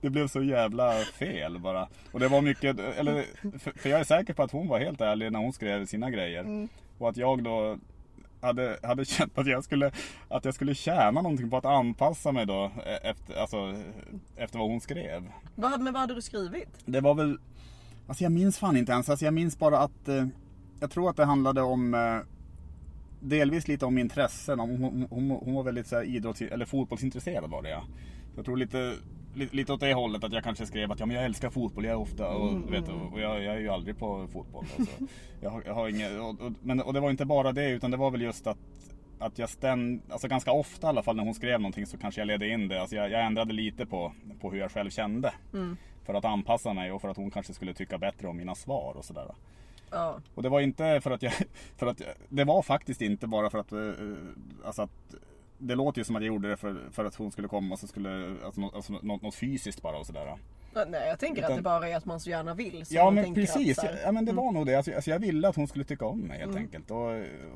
[0.00, 1.88] det blev så jävla fel bara.
[2.12, 3.24] Och det var mycket, eller,
[3.58, 6.10] för, för jag är säker på att hon var helt ärlig när hon skrev sina
[6.10, 6.68] grejer.
[6.98, 7.78] Och att jag då
[8.40, 9.92] hade, hade känt att jag, skulle,
[10.28, 13.74] att jag skulle tjäna någonting på att anpassa mig då eh, efter, alltså,
[14.36, 15.30] efter vad hon skrev.
[15.54, 16.68] Vad, men vad hade du skrivit?
[16.84, 17.38] Det var väl,
[18.06, 19.08] alltså jag minns fan inte ens.
[19.08, 20.26] Alltså jag minns bara att, eh,
[20.80, 22.18] jag tror att det handlade om eh,
[23.20, 24.60] delvis lite om intressen.
[24.60, 27.84] Hon, hon, hon, hon var väldigt så här, idrotts eller fotbollsintresserad var det ja.
[28.36, 28.94] Jag tror lite,
[29.34, 31.84] lite, lite åt det hållet att jag kanske skrev att ja, men jag älskar fotboll.
[31.84, 34.66] Jag är ofta, och, vet, och, jag, jag är ju aldrig på fotboll.
[34.78, 35.04] Alltså.
[35.42, 37.90] Jag, har, jag har inget, och, och, men, och det var inte bara det utan
[37.90, 38.58] det var väl just att
[39.20, 42.20] att jag ständ, alltså ganska ofta i alla fall när hon skrev någonting så kanske
[42.20, 42.80] jag ledde in det.
[42.80, 45.32] Alltså jag, jag ändrade lite på, på hur jag själv kände.
[46.04, 48.94] För att anpassa mig och för att hon kanske skulle tycka bättre om mina svar
[48.96, 49.34] och sådär.
[49.90, 50.20] Ja.
[50.34, 51.32] Och det var inte för att jag,
[51.76, 53.92] för att jag, det var faktiskt inte bara för att, eh,
[54.64, 55.14] alltså att
[55.60, 57.78] det låter ju som att jag gjorde det för, för att hon skulle komma och
[57.78, 60.36] så skulle, alltså, något, alltså, något, något fysiskt bara och sådär.
[60.74, 62.86] Nej jag tänker att Utan- det bara är att man så gärna vill.
[62.86, 64.74] Så Ja men precis, Att, så här, ja, men det var nog det.
[64.74, 66.48] Alltså, alltså, jag ville att hon skulle tycka om mig Mm.
[66.48, 66.90] helt enkelt.
[66.90, 67.06] Och,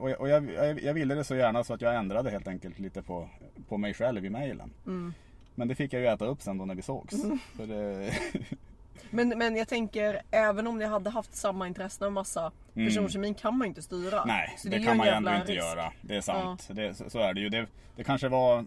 [0.03, 2.49] och, jag- och jag, jag, jag ville det så gärna så att jag ändrade helt
[2.49, 3.29] enkelt lite på,
[3.69, 4.71] på mig själv i mejlen.
[4.87, 5.15] Mm.
[5.55, 7.15] Men det fick jag ju äta upp sen då när vi sågs.
[7.57, 8.11] För det,
[9.11, 13.59] men, men jag tänker även om ni hade haft samma intressen och massa personkemin kan
[13.59, 14.25] man ju inte styra.
[14.25, 15.63] Nej, det, ju kan man ju ändå inte risk.
[15.65, 15.93] göra.
[16.03, 16.69] Det är sant.
[16.73, 17.49] Det, så, är det ju.
[17.49, 18.65] Det, det kanske var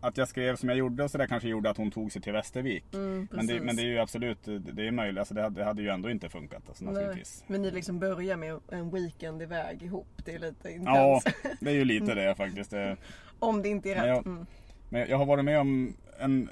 [0.00, 2.22] att jag skrev som jag gjorde och så där kanske gjorde att hon tog sig
[2.22, 2.84] till Västervik.
[2.94, 5.60] Mm, men, det, men det är ju absolut, det det är möjligt, alltså det, hade,
[5.60, 7.44] det hade ju ändå inte funkat alltså, naturligtvis.
[7.46, 10.06] Men ni liksom börjar med en weekend iväg ihop.
[10.24, 11.36] Det är lite Ja, intens.
[11.60, 12.70] det är ju lite det faktiskt.
[12.70, 12.96] Det,
[13.38, 14.16] Om det inte är Men rätt.
[14.16, 14.46] jag- Mm.
[14.88, 16.48] Men jag har varit med om en,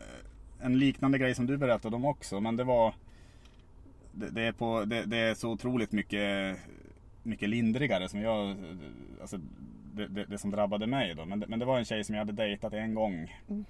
[0.60, 2.40] en liknande grej som du berättade om också.
[2.40, 2.94] Men det var...
[4.14, 6.58] Det, det, är, på, det, det är så otroligt mycket,
[7.22, 8.56] mycket lindrigare som jag...
[9.20, 9.40] Alltså
[9.94, 11.24] det, det, som drabbade mig då.
[11.24, 13.40] Men det, men det var en tjej som jag hade dejtat en gång.
[13.48, 13.64] Mm.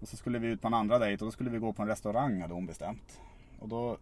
[0.00, 1.82] Och så skulle vi ut på en andra dejt och då skulle vi gå på
[1.82, 3.20] en restaurang hade hon bestämt.
[3.58, 3.98] Och då...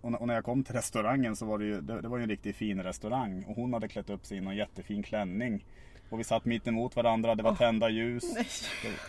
[0.00, 2.28] Och när jag kom till restaurangen så var det ju, det, det var ju en
[2.28, 3.44] riktigt fin restaurang.
[3.44, 5.64] Och hon hade klätt upp sig i någon jättefin klänning.
[6.10, 8.24] Och vi satt mitt emot varandra, det var tända ljus.
[8.34, 8.46] Nej.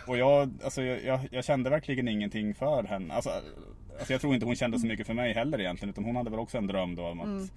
[0.06, 3.14] Och jag, alltså, jag, jag, kände verkligen ingenting för henne.
[3.14, 3.30] Alltså,
[3.98, 5.90] alltså, jag tror inte hon kände så mycket för mig heller egentligen.
[5.90, 7.48] Utan hon hade väl också en dröm då om att, Mm.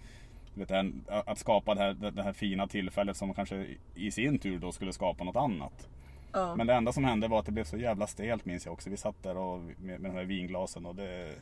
[0.54, 4.60] vet, en, att skapa det här, det, här fina tillfället som kanske i sin tur
[4.60, 5.88] då skulle skapa något annat.
[6.32, 6.56] Ja.
[6.56, 8.90] Men det enda som hände var att det blev så jävla stelt minns jag också.
[8.90, 11.36] Vi satt där och, med, med de här vinglasen och det,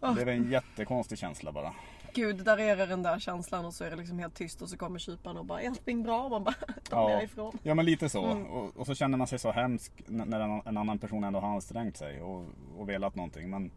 [0.00, 0.08] Åh.
[0.14, 1.72] det blev en jättekonstig känsla bara.
[2.14, 4.68] Gud, där är det den där känslan och så är det liksom helt tyst och
[4.68, 6.22] så kommer kyparen och bara är allting bra?
[6.24, 6.54] Och man bara
[6.88, 7.16] ta Ja.
[7.16, 7.58] härifrån.
[7.62, 8.24] Ja men lite så.
[8.26, 8.46] Mm.
[8.46, 11.48] Och, och så känner man sig så hemsk när en, en annan person ändå har
[11.48, 12.44] ansträngt sig och,
[12.78, 13.50] och velat någonting.
[13.50, 13.70] Men,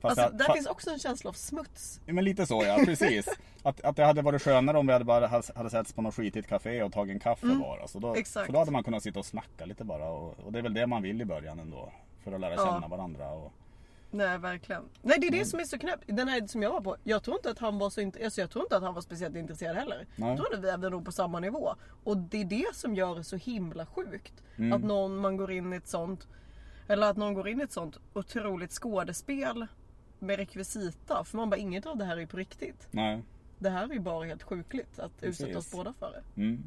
[0.00, 2.00] fast Alltså, jag- där fa- finns också en känsla av smuts.
[2.06, 3.28] Ja, men lite så ja, precis.
[3.62, 5.26] Att, att det hade varit skönare om vi hade bara
[5.56, 7.88] hade, setts på något skitigt café och tagit en kaffe bara.
[7.88, 8.20] Så då, Mm.
[8.20, 8.46] Exakt.
[8.46, 10.08] För då hade man kunnat sitta och snacka lite bara.
[10.08, 11.92] Och, och det är väl det man vill i början ändå.
[12.24, 12.66] För att lära Ja.
[12.66, 13.30] känna varandra.
[13.32, 13.52] Och,
[14.10, 14.82] Nej, verkligen.
[15.02, 15.46] Nej, det är det Mm.
[15.48, 16.04] som är så knäppt.
[16.06, 16.96] Den här som jag var på.
[17.04, 19.02] Jag tror inte att han var så int- alltså, jag tror inte att han var
[19.02, 20.06] speciellt intresserad heller.
[20.16, 20.28] Nej.
[20.28, 21.74] Jag tror att vi är nog på samma nivå.
[22.04, 24.32] Och det är det som gör det så himla sjukt.
[24.56, 24.72] Mm.
[24.72, 26.28] Att någon, man går in i ett sånt,
[26.88, 29.66] eller att någon går in i ett sånt otroligt skådespel
[30.18, 31.24] med rekvisita.
[31.24, 32.88] För man bara, inget av det här är på riktigt.
[32.90, 33.22] nej.
[33.58, 35.40] Det här är ju bara helt sjukligt att Precis.
[35.40, 36.40] utsätta oss båda för det.
[36.42, 36.62] Mm.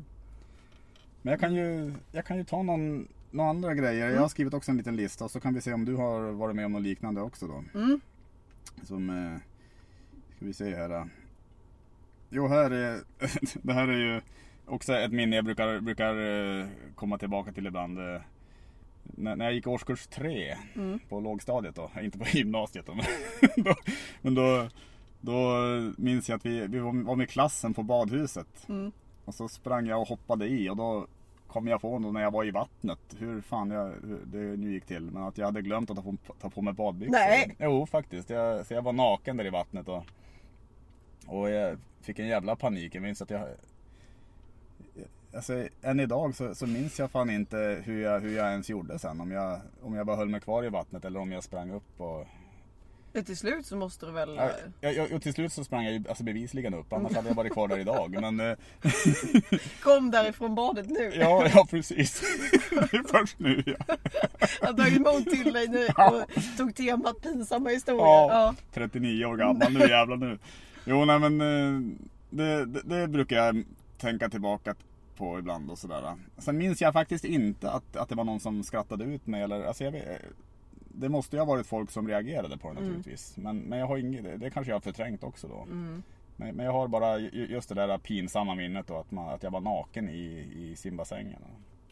[1.21, 4.09] Men jag kan ju, jag kan ju ta någon, några andra grejer.
[4.09, 5.29] Jag har skrivit också en liten lista.
[5.29, 7.63] Så kan vi se om du har varit med om något liknande också då.
[7.79, 8.01] Mm.
[8.83, 9.39] Som, eh,
[10.35, 10.89] ska vi se här.
[10.89, 11.07] då.
[12.29, 12.99] Jo, här är,
[13.67, 14.21] det här är ju
[14.65, 16.15] också ett minne jag brukar, brukar
[16.59, 17.99] eh, komma tillbaka till ibland.
[17.99, 18.21] eh,
[19.03, 20.99] När, när jag gick årskurs tre Mm.
[21.09, 22.93] på lågstadiet då, inte på gymnasiet då.
[22.95, 23.05] Men
[23.63, 23.75] då,
[24.21, 24.69] men då,
[25.21, 25.51] då
[25.97, 28.65] minns jag att vi, vi var var med klassen på badhuset.
[28.69, 28.91] Mm.
[29.25, 31.07] Och så sprang jag och hoppade i och då
[31.53, 34.85] kom jag på när jag var i vattnet hur fan jag, hur det nu gick
[34.85, 35.11] till.
[35.11, 37.11] Men att jag hade glömt att ta på, ta på mig badbyxor.
[37.11, 37.55] Nej.
[37.59, 38.29] Jo faktiskt.
[38.29, 40.03] Jag, så jag var naken där i vattnet och,
[41.27, 42.95] och jag fick en jävla panik.
[42.95, 43.47] Jag minns att jag
[45.35, 48.99] Alltså, än idag så, så minns jag fan inte hur jag, hur jag ens gjorde
[48.99, 49.21] sen.
[49.21, 52.01] Om jag, om jag bara höll mig kvar i vattnet eller om jag sprang upp
[52.01, 52.27] och...
[53.15, 54.35] Men till slut så måste du väl...
[54.35, 54.49] Ja,
[54.81, 56.93] jag, jag, och till slut så sprang jag ju alltså bevisligen upp.
[56.93, 58.11] Annars hade jag varit kvar där idag.
[58.21, 58.57] Men eh,
[59.83, 61.11] Kom därifrån badet nu.
[61.15, 62.21] ja, ja precis.
[62.69, 63.95] Det är först nu ja.
[64.61, 66.09] Jag tagit emot till dig nu Ja.
[66.09, 68.05] och tog temat pinsamma historier.
[68.05, 68.27] Ja.
[68.31, 68.55] Ja.
[68.73, 70.39] 39 år gammal nu jävlar nu.
[70.85, 71.95] Jo nej men eh,
[72.29, 73.63] det, det, det brukar jag
[73.97, 74.75] tänka tillbaka
[75.17, 76.15] på ibland och sådär.
[76.37, 79.63] Sen minns jag faktiskt inte att, att det var någon som skrattade ut mig eller
[79.65, 80.21] alltså jag vet,
[80.95, 83.37] Det måste ju ha varit folk som reagerade på det naturligtvis.
[83.37, 85.61] Men, men jag har inget, det, kanske jag har förträngt också då.
[85.61, 86.03] Mm.
[86.35, 89.43] Men, men jag har bara ju- just det där pinsamma minnet då att, man, att
[89.43, 91.39] jag var naken i, i simbassängen.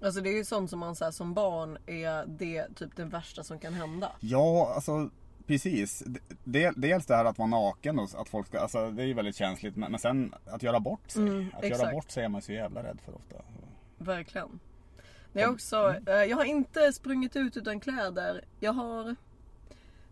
[0.01, 3.05] Alltså det är ju sånt som man så här, som barn är det typ det
[3.05, 4.11] värsta som kan hända.
[4.19, 5.09] Ja, alltså
[5.47, 6.03] precis.
[6.43, 9.13] Del, dels det här att vara naken och att folk ska, alltså det är ju
[9.13, 9.75] väldigt känsligt.
[9.75, 11.21] Men, men sen att göra bort sig.
[11.21, 11.91] Mm, att göra exakt.
[11.93, 13.35] bort sig är man så jävla rädd för ofta.
[13.97, 14.59] Verkligen.
[15.33, 18.45] Det är också, eh, jag har inte sprungit ut utan kläder.
[18.59, 19.15] Jag har,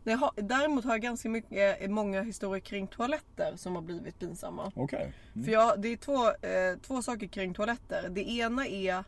[0.04, 4.20] jag har däremot har jag ganska mycket, eh, många historier kring toaletter som har blivit
[4.20, 4.72] pinsamma.
[4.76, 5.14] Okej.
[5.46, 8.10] För jag, det är två, eh, två saker kring toaletter.
[8.10, 9.04] Det ena är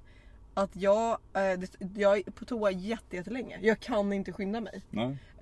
[0.53, 3.59] att jag, eh, det, jag är på toa jätte- jättelänge.
[3.61, 4.81] Jag kan inte skynda mig.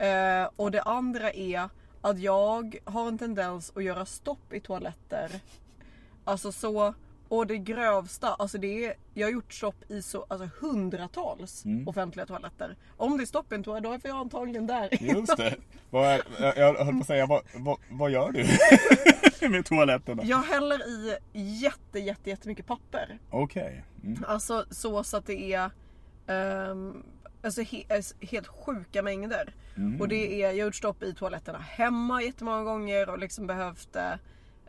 [0.08, 1.70] Eh, och det andra är
[2.02, 5.32] att jag har en tendens att göra stopp i toaletter.
[6.24, 6.94] Alltså så,
[7.30, 11.88] och det grövsta, alltså det är, jag har gjort stopp i så, alltså hundratals Mm.
[11.88, 12.76] offentliga toaletter.
[12.98, 15.04] Om det är stopp i en toa, då är jag antagligen där.
[15.04, 15.56] Just det.
[15.90, 20.24] Vad är, jag, jag höll på att säga, vad, vad, vad gör du med toaletterna?
[20.24, 23.20] Jag häller i jätte, jätte, jättemycket papper.
[23.30, 23.84] Okej.
[24.04, 24.24] Mm.
[24.28, 25.70] Alltså så, så att det är
[26.28, 27.04] ehm,
[27.44, 29.54] alltså, he, alltså, helt sjuka mängder.
[29.78, 30.02] Mm.
[30.02, 33.96] Och det är, jag har gjort stopp i toaletterna hemma jättemånga gånger och liksom behövt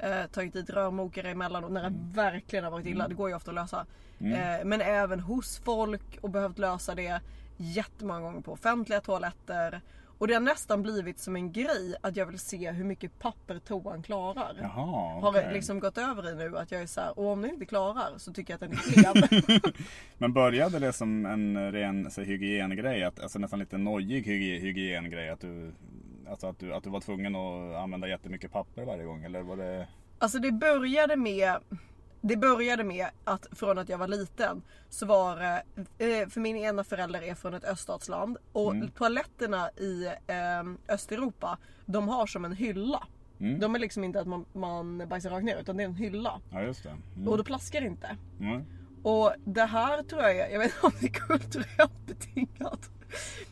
[0.03, 3.09] eh, tagit dit rörmokare emellan och när det verkligen har varit illa.
[3.09, 3.87] Det går ju ofta att lösa.
[4.21, 7.21] Eh, men även hos folk och behövt lösa det
[7.57, 9.81] jättemånga gånger på offentliga toaletter.
[10.19, 13.59] Och det har nästan blivit som en grej att jag vill se hur mycket papper
[13.59, 14.57] toan klarar.
[14.61, 15.45] Jaha, Har okej.
[15.47, 17.67] det liksom gått över i nu att jag är så här, och om ni inte
[17.67, 19.73] klarar så tycker jag att den är klen.
[20.19, 23.05] Men började det som en ren så, hygiengrej?
[23.05, 25.29] Att, alltså nästan lite nojig hygi- hygiengrej?
[25.31, 25.73] Att du,
[26.31, 29.25] alltså att, du, att du var tvungen att använda jättemycket papper varje gång?
[29.25, 29.89] Eller var det...
[30.19, 31.57] Alltså det började med
[32.23, 35.63] det började med att från att jag var liten så var det,
[36.23, 38.91] eh, för min ena förälder är från ett öststatsland och Mm.
[38.91, 43.07] toaletterna i eh, Östeuropa de har som en hylla.
[43.41, 43.61] Mm.
[43.61, 46.41] De är liksom inte att man, man bajsar rakt ner utan det är en hylla.
[46.53, 46.97] Ja just det.
[47.17, 47.29] Mm.
[47.29, 48.17] Och då plaskar det inte.
[49.03, 52.91] Och det här tror jag, jag vet inte om det är kulturellt betingat.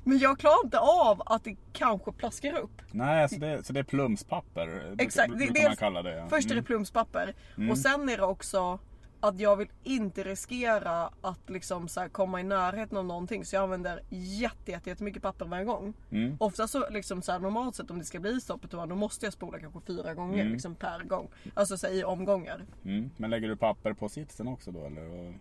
[0.04, 2.82] Men jag klarar inte av att det kanske plaskar upp.
[2.90, 4.94] Nej, så det, så det är plumspapper?
[4.98, 6.14] Exakt, Det, det- man kalla det.
[6.16, 6.28] ja.
[6.28, 6.64] Först är det Mm.
[6.64, 7.34] plumspapper
[7.70, 8.78] och sen är det också
[9.20, 13.62] att jag vill inte riskera att liksom så komma i närheten av någonting så jag
[13.62, 15.94] använder jätte, jätte, jättemycket papper varje gång.
[16.10, 16.36] Mm.
[16.40, 18.94] Ofta så liksom så här, normalt sett om det ska bli stopp på toan då
[18.94, 20.52] måste jag spola kanske fyra gånger Mm.
[20.52, 21.28] liksom per gång.
[21.54, 22.64] Alltså så här, i omgångar.
[22.84, 23.10] Mm.
[23.16, 25.34] Men lägger du papper på sitsen också då eller?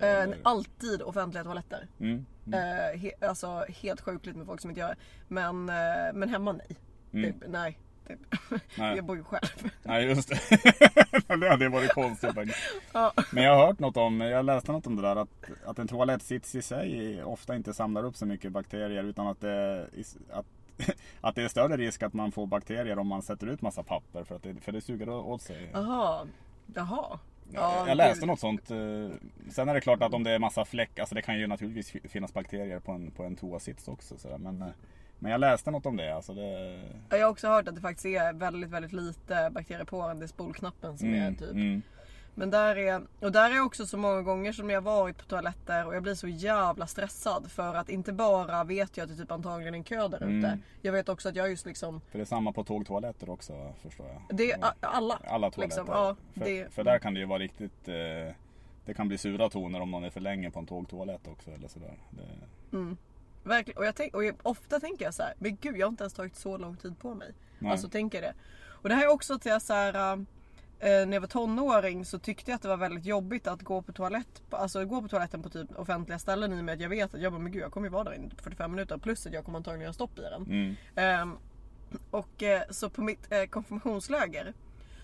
[0.00, 1.88] Eh, eller- alltid offentliga toaletter.
[2.00, 2.26] Mm.
[2.52, 4.96] Eh, he, alltså helt sjukligt med folk som inte gör det.
[5.28, 6.76] Men, eh, men hemma nej.
[7.12, 7.32] Mm.
[7.32, 7.78] Typ, nej.
[8.08, 8.18] Typ.
[8.78, 8.96] Nej.
[8.96, 9.70] jag bor ju själv.
[9.82, 10.40] Nej just det.
[11.40, 12.30] det hade varit konstigt.
[12.92, 13.12] Ja.
[13.32, 15.28] Men jag har hört något om, jag läste något om det där att,
[15.64, 19.86] att en toalettsits i sig ofta inte samlar upp så mycket bakterier utan att det,
[20.30, 20.46] att,
[21.20, 24.24] att det är större risk att man får bakterier om man sätter ut massa papper
[24.24, 25.70] för, att det, för det suger åt sig.
[25.72, 26.26] Jaha.
[26.74, 27.18] Jaha.
[27.54, 28.70] Ja, jag läste något sånt.
[28.70, 28.76] eh,
[29.50, 31.90] Sen är det klart att om det är massa fläck, alltså det kan ju naturligtvis
[31.90, 34.18] fi- finnas bakterier på en, på en toasits också.
[34.18, 34.68] Så men, eh,
[35.18, 36.14] men jag läste något om det.
[36.16, 39.84] Alltså det Ja, Jag har också hört att det faktiskt är väldigt, väldigt lite bakterier
[39.84, 40.18] på den.
[40.18, 41.50] Det är spolknappen som är typ.
[41.50, 41.82] mm.
[42.40, 45.86] Men där är, och där är också så många gånger som jag varit på toaletter
[45.86, 49.30] och jag blir så jävla stressad för att inte bara vet jag att det typ
[49.30, 50.46] antagligen är en kö där ute.
[50.48, 50.62] Mm.
[50.82, 54.06] Jag vet också att jag just liksom, För det är samma på tågtoaletter också förstår
[54.06, 54.36] jag.
[54.36, 55.20] det är alla.
[55.26, 55.60] Alla toaletter.
[55.60, 57.94] Liksom, ja, för, det- för där kan det ju vara riktigt eh,
[58.84, 61.68] Det kan bli sura toner om någon är för länge på en tågtoalett också eller
[61.68, 61.98] sådär.
[62.10, 62.22] Det,
[63.44, 63.78] Verkligen.
[63.78, 66.02] Och, jag tänk, och jag, ofta tänker jag så här, men gud jag har inte
[66.04, 67.32] ens tagit så lång tid på mig.
[67.58, 67.72] Nej.
[67.72, 68.38] Alltså tänker jag det.
[68.68, 70.22] Och det här är också till jag så här, äh,
[70.82, 73.92] när jag var tonåring så tyckte jag att det var väldigt jobbigt att gå på
[73.92, 77.14] toalett, alltså gå på toaletten på typ offentliga ställen i och med att jag vet
[77.14, 79.26] att jag bara, men gud jag kommer ju vara där inne i 45 minuter plus
[79.26, 80.42] att jag kommer antagligen göra stopp i den.
[80.42, 80.74] mm.
[80.94, 81.36] Ehm,
[82.10, 84.52] och eh, så på mitt eh, konfirmationsläger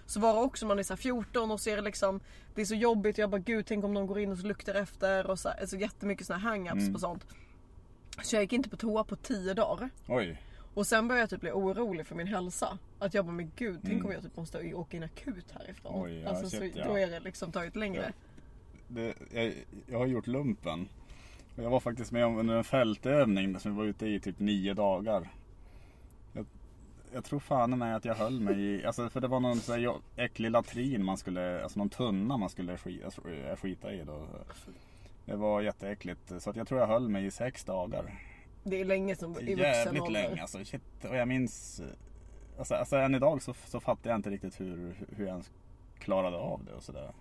[0.06, 2.20] så var det också man är så här 14 och ser liksom
[2.54, 4.46] Det är så jobbigt och jag bara gud tänk om någon går in och så
[4.46, 6.92] luktar efter och så, här, så jättemycket såna här hang-ups Mm.
[6.92, 7.26] på sånt.
[8.22, 9.90] Så jag gick inte på toa på 10 dagar.
[10.08, 10.42] Oj.
[10.76, 12.78] Och sen började jag typ bli orolig för min hälsa.
[12.98, 14.06] Att jag bara men gud tänk Mm.
[14.06, 16.04] om jag typ måste åka in akut härifrån.
[16.04, 16.84] Oj, ja, alltså, shit, så, ja.
[16.88, 18.12] Då är det liksom tagit längre.
[18.88, 19.52] Det, jag,
[19.86, 20.88] jag har gjort lumpen.
[21.56, 24.38] Och Jag var faktiskt med om under en fältövning som vi var ute i typ
[24.38, 25.28] nio dagar.
[26.32, 26.46] Jag,
[27.12, 29.72] jag tror fan med att jag höll mig i, alltså för det var någon så
[29.72, 34.04] här äcklig latrin man skulle, alltså någon tunna man skulle skita, alltså, eh, skita i
[34.04, 34.26] då.
[35.24, 36.32] Det var jätteäckligt.
[36.42, 38.14] Så att jag tror jag höll mig i sex dagar.
[38.68, 40.22] Det är länge som i vuxen Jävligt ålder.
[40.22, 40.64] länge alltså.
[40.64, 41.04] Shit.
[41.08, 41.82] Och jag minns,
[42.58, 45.50] alltså, alltså än idag så, så fattar jag inte riktigt hur, hur jag ens
[45.98, 47.12] klarade av det och sådär.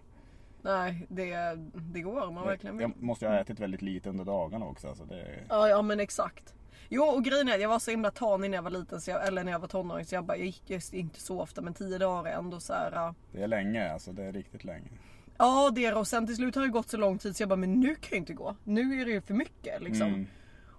[0.62, 2.82] Nej det, det går man verkligen vill.
[2.82, 4.88] Jag måste ju ha ätit väldigt lite under dagarna också.
[4.88, 6.54] Alltså det, Ja, ja men exakt.
[6.90, 9.12] Jo och grejen är att jag var så himla tanig när jag var liten, så
[9.12, 10.06] jag, eller när jag var tonåring.
[10.06, 12.74] Så jag bara, jag gick just inte så ofta men 10 dagar är ändå så
[12.74, 13.14] här.
[13.32, 14.90] det är länge, alltså det är riktigt länge.
[15.38, 17.42] Ja det är det och sen till slut har det gått så lång tid så
[17.42, 18.56] jag bara, men nu kan jag inte gå.
[18.64, 20.08] Nu är det ju för mycket liksom.
[20.08, 20.28] Mm.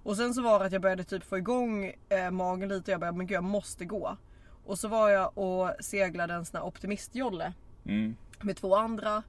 [0.07, 2.91] Och sen så var det att jag började typ få igång eh, magen lite.
[2.91, 4.17] Jag började, men gud jag måste gå.
[4.65, 7.53] Och så var jag och seglade en sån här optimistjolle
[7.85, 8.17] Mm.
[8.41, 9.23] med två andra.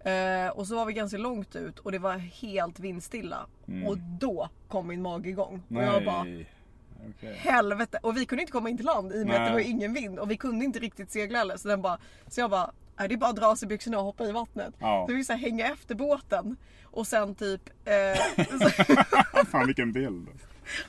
[0.00, 3.46] Eh, och så var vi ganska långt ut och det var helt vindstilla.
[3.68, 3.86] Mm.
[3.88, 5.62] Och då kom min mage igång.
[5.70, 7.34] Och jag bara, Okej.
[7.36, 7.98] helvete.
[8.02, 9.48] Och vi kunde inte komma in till land i och med att Nej.
[9.48, 10.18] det var ingen vind.
[10.18, 11.56] Och vi kunde inte riktigt segla heller.
[11.56, 14.04] Så, den bara, så jag bara, nej, det är bara att dra sig byxorna och
[14.04, 14.74] hoppa i vattnet.
[14.78, 15.04] Ja.
[15.08, 16.56] Så vi så hänga efter båten.
[16.90, 17.60] Och sen typ...
[17.84, 20.28] Eh, Fan vilken bild.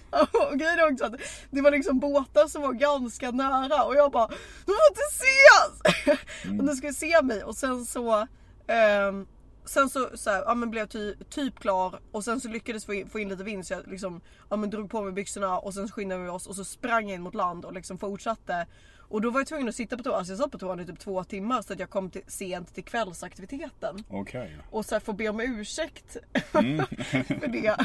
[0.51, 1.13] och grejen är också att
[1.51, 3.83] det var liksom båtar som var ganska nära.
[3.83, 4.27] Och jag bara,
[4.65, 6.19] de får inte ses!
[6.59, 7.43] och de skulle se mig.
[7.43, 8.27] Och sen så...
[8.67, 9.27] ehm,
[9.65, 12.85] Sen så, så här, ja, men blev jag ty, typ klar och sen så lyckades
[12.85, 15.59] få in, få in lite vind så jag liksom, ja, men drog på mig byxorna
[15.59, 17.97] och sen så skyndade vi oss och så sprang jag in mot land och liksom
[17.97, 18.67] fortsatte.
[19.11, 20.85] Och då var jag tvungen att sitta på toan, alltså jag satt på toan i
[20.85, 24.03] typ två timmar så att jag kom till, sent till kvällsaktiviteten.
[24.09, 24.57] Okej.
[24.69, 26.17] Och så här, få be om ursäkt
[26.53, 26.85] Mm.
[27.25, 27.77] för det.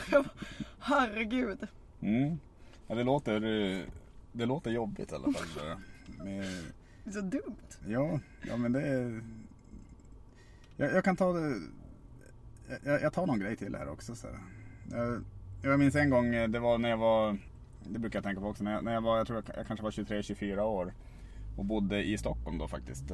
[0.79, 1.67] Herregud.
[2.01, 2.39] Mm.
[2.87, 3.41] Ja, det låter,
[4.33, 5.77] det låter jobbigt i alla fall.
[6.25, 7.57] det är så dumt.
[7.87, 9.21] ja, ja men det är...
[10.77, 11.61] Jag, jag kan ta det...
[12.85, 14.15] Jag, jag tar någon grej till här också.
[14.15, 14.39] Så här.
[14.91, 15.25] Jag,
[15.63, 17.39] jag minns en gång, det var när jag var
[17.89, 18.65] det brukar jag tänka på också.
[18.65, 20.93] När jag, när jag var, jag tror jag, jag kanske var 23-24 år
[21.57, 23.05] och bodde i Stockholm då faktiskt.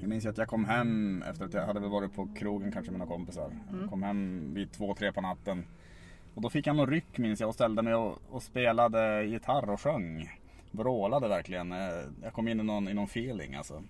[0.00, 2.90] Jag minns att jag kom hem efter att jag hade väl varit på krogen kanske
[2.92, 3.52] med några kompisar.
[3.80, 5.64] Jag kom hem vid två, tre på natten.
[6.34, 9.70] Och då fick jag någon ryck minns jag och ställde mig och, och spelade gitarr
[9.70, 10.30] och sjöng.
[10.70, 11.72] Vrålade verkligen.
[11.72, 11.78] Eh,
[12.22, 13.82] Jag kom in i någon, i någon feeling alltså.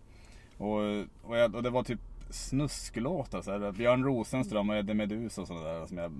[0.58, 0.78] Och,
[1.22, 3.42] och, jag, och det var typ snusklåtar.
[3.42, 5.86] Så här, Björn Rosenström och Eddie Meduza och sådär.
[5.86, 6.12] Som jag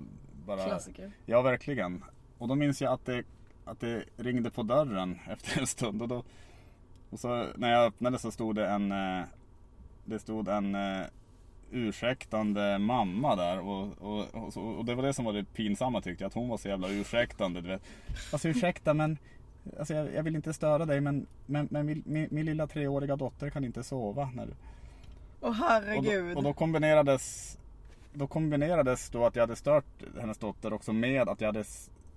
[0.45, 0.65] bara...
[0.65, 1.11] Klassiker.
[1.25, 2.03] Ja, verkligen.
[2.37, 3.23] Och då minns jag att det,
[3.65, 6.01] att det ringde på dörren efter en stund.
[6.01, 6.23] Och, då,
[7.15, 9.23] och så när jag öppnade så stod det en, eh,
[10.05, 11.05] det stod en eh,
[11.71, 13.59] ursäktande mamma där.
[13.59, 16.27] Och, och, och, och det var det som var det pinsamma tyckte jag.
[16.27, 17.61] Att hon var så jävla ursäktande.
[17.61, 17.81] Du vet.
[18.31, 19.17] Alltså ursäkta men
[19.79, 23.15] Alltså jag, jag vill inte störa dig men, men, men min, min, min lilla treåriga
[23.15, 24.29] dotter kan inte sova.
[24.33, 24.47] När,
[25.41, 26.33] Åh och, herregud.
[26.33, 27.57] då, och då kombinerades
[28.13, 31.63] Då kombinerades då att jag hade stört hennes dotter också med att jag hade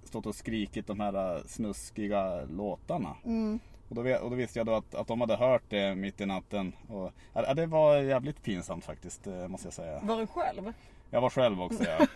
[0.05, 3.17] stått och skrikit de här äh, snuskiga låtarna.
[3.25, 3.61] Mm.
[3.89, 6.27] Och, då, och då visste jag då att, att de hade hört det mitt i
[6.27, 6.73] natten.
[6.89, 10.01] Och, ja, det var jävligt pinsamt faktiskt eh, måste jag säga.
[10.03, 10.73] Var du själv?
[11.11, 12.07] Jag var själv också ja.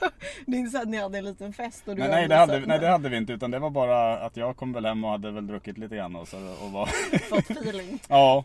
[0.46, 2.36] Det är inte så att ni hade en liten fest och du nej, nej, det
[2.36, 5.04] hade nej det hade vi inte utan det var bara att jag kom väl hem
[5.04, 6.86] och hade väl druckit lite grann och, så, och var
[7.28, 7.98] fått feeling.
[8.08, 8.44] Ja,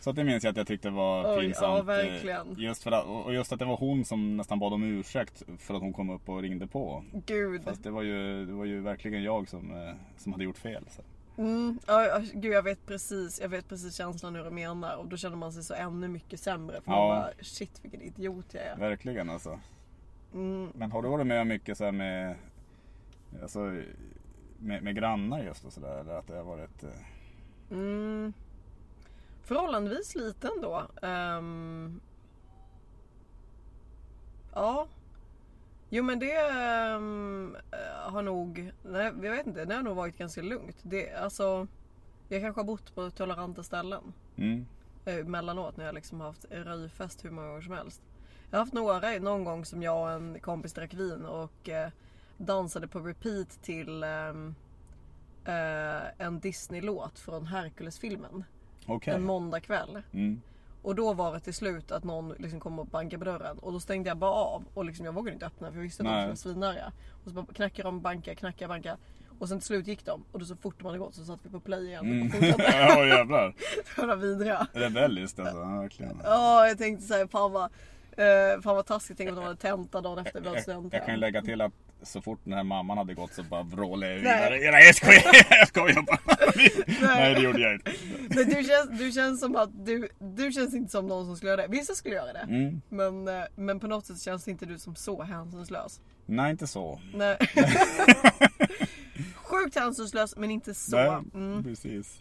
[0.00, 1.38] så att det minns jag att jag tyckte var Mm.
[1.38, 1.88] Oj, pinsamt.
[1.88, 2.44] ja, eh.
[2.56, 5.74] Just för att, och just att det var hon som nästan bad om ursäkt för
[5.74, 7.04] att hon kom upp och ringde på.
[7.26, 7.64] Gud.
[7.64, 10.84] Fast det var ju, det var ju verkligen jag som, eh, som hade gjort fel.
[10.90, 11.02] Så.
[11.38, 15.16] Mm, ja, gud jag vet precis, jag vet precis känslan hur du menar och då
[15.16, 16.98] känner man sig så ännu mycket sämre för Ja.
[16.98, 18.76] man bara shit vilken idiot jag är.
[18.76, 19.60] Verkligen alltså.
[20.34, 22.36] Mm, Men har du varit med mycket så här med,
[23.42, 23.58] alltså,
[24.58, 26.00] med, med grannar just och sådär?
[26.00, 26.82] Eller att det har varit...
[26.84, 26.90] eh,
[27.70, 28.32] mm,
[29.42, 30.82] förhållandevis liten då.
[31.02, 32.00] Ehm,
[34.54, 34.86] ja.
[35.90, 37.00] Jo men det eh,
[38.12, 40.76] har nog, nej jag vet inte, det har nog varit ganska lugnt.
[40.82, 41.66] Det, alltså,
[42.28, 44.12] jag kanske har bott på toleranta ställen.
[44.36, 44.66] Mm.
[45.04, 48.02] eh, emellanåt när jag liksom haft röjfest hur många gånger som helst.
[48.50, 51.90] Jag har haft några, någon gång som jag och en kompis drack vin och eh,
[52.36, 54.54] dansade på repeat till ehm,
[55.44, 58.44] eh, en Disney-låt från Hercules-filmen.
[58.86, 59.14] Okej.
[59.14, 60.02] En måndagkväll.
[60.12, 60.40] Mm.
[60.82, 63.72] Och då var det till slut att någon liksom kom och bankade på dörren och
[63.72, 66.06] då stängde jag bara av och liksom jag vågade inte öppna för jag visste att
[66.08, 66.36] de Nej.
[66.36, 66.92] skulle vara svinarga.
[67.24, 68.96] Och så bara knackade de, bankade, knackade, bankade.
[69.38, 71.38] Och sen till slut gick de och då så fort de hade gått så satt
[71.42, 72.26] vi på play igen Mm.
[72.26, 72.62] och fortsatte.
[72.88, 73.54] ja jävlar.
[73.96, 74.66] Det var vidriga.
[74.72, 75.56] Rebelliskt alltså.
[75.56, 76.20] Ja, verkligen.
[76.24, 77.70] Ja, jag tänkte såhär, fan vad,
[78.18, 79.16] eh, fan vad taskigt.
[79.18, 81.60] Tänk om de hade tenta dagen efter vi hade Jag, jag kan ju lägga till
[81.60, 84.70] att så fort den här mamman hade gått så bara vrålade jag vidare.
[84.70, 86.18] Nej jag skojar, jag skojar bara.
[87.16, 87.92] Nej det gjorde jag inte.
[88.28, 91.50] Men du känns, du känns som att du, du känns inte som någon som skulle
[91.52, 91.68] göra det.
[91.68, 92.38] Vissa skulle göra det.
[92.48, 92.80] Mm.
[92.88, 96.00] Men, eh, men på något sätt känns inte du som så hänsynslös.
[96.26, 97.00] Nej inte så.
[97.14, 97.36] Nej.
[99.36, 100.96] Sjukt hänsynslös men inte så.
[100.96, 101.64] Nej, Mm.
[101.64, 102.18] precis.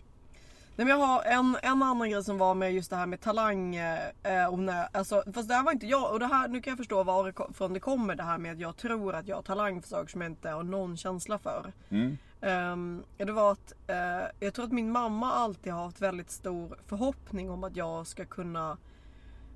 [0.78, 3.22] Nej, men jag har en, en annan grej som var med just det här med
[3.22, 3.76] talang.
[3.76, 6.12] Eh, och när, alltså, fast det här var inte jag.
[6.12, 8.78] Och det här, nu kan jag förstå varifrån det kommer det här med att jag
[8.78, 11.74] tror att jag har talang för saker som jag inte har någon känsla för.
[11.90, 12.18] Mm.
[13.18, 16.78] Ja, det var att eh, jag tror att min mamma alltid har haft väldigt stor
[16.88, 18.78] förhoppning om att jag ska kunna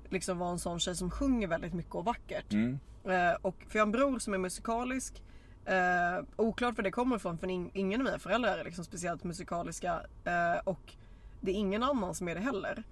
[0.08, 2.52] liksom vara en sån tjej som sjunger väldigt mycket och vackert.
[2.52, 2.78] Mm.
[3.04, 5.22] Eh, och för jag har en bror som är musikalisk.
[5.64, 9.24] Eh, oklart var det kommer ifrån för in, ingen av mina föräldrar är liksom speciellt
[9.24, 10.00] musikaliska.
[10.24, 10.94] Eh, och
[11.42, 12.82] det är ingen annan som är det heller.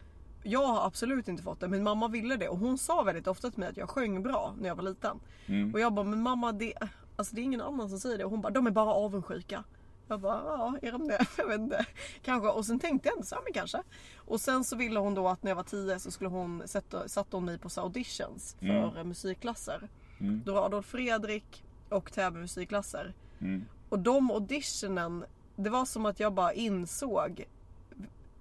[0.42, 3.50] Jag har absolut inte fått det men mamma ville det och hon sa väldigt ofta
[3.50, 5.20] till mig att jag sjöng bra när jag var liten.
[5.46, 5.74] Mm.
[5.74, 6.74] Och jag bara, men mamma det,
[7.16, 8.24] alltså det är ingen annan som säger det.
[8.24, 9.64] Och hon bara, de är bara avundsjuka.
[10.08, 11.26] Jag bara, ja är de det?
[11.38, 11.86] Jag vet inte.
[12.22, 12.48] Kanske.
[12.48, 13.82] Och sen tänkte jag inte så, här, men kanske.
[14.16, 17.08] Och sen så ville hon då att när jag var 10 så skulle hon sätta,
[17.08, 19.08] satte hon mig på så auditions för Mm.
[19.08, 19.88] musikklasser.
[20.20, 20.42] Mm.
[20.44, 23.14] Då var Adolf Fredrik och Täby musikklasser.
[23.40, 23.64] Mm.
[23.88, 25.24] Och de auditionen,
[25.56, 27.44] det var som att jag bara insåg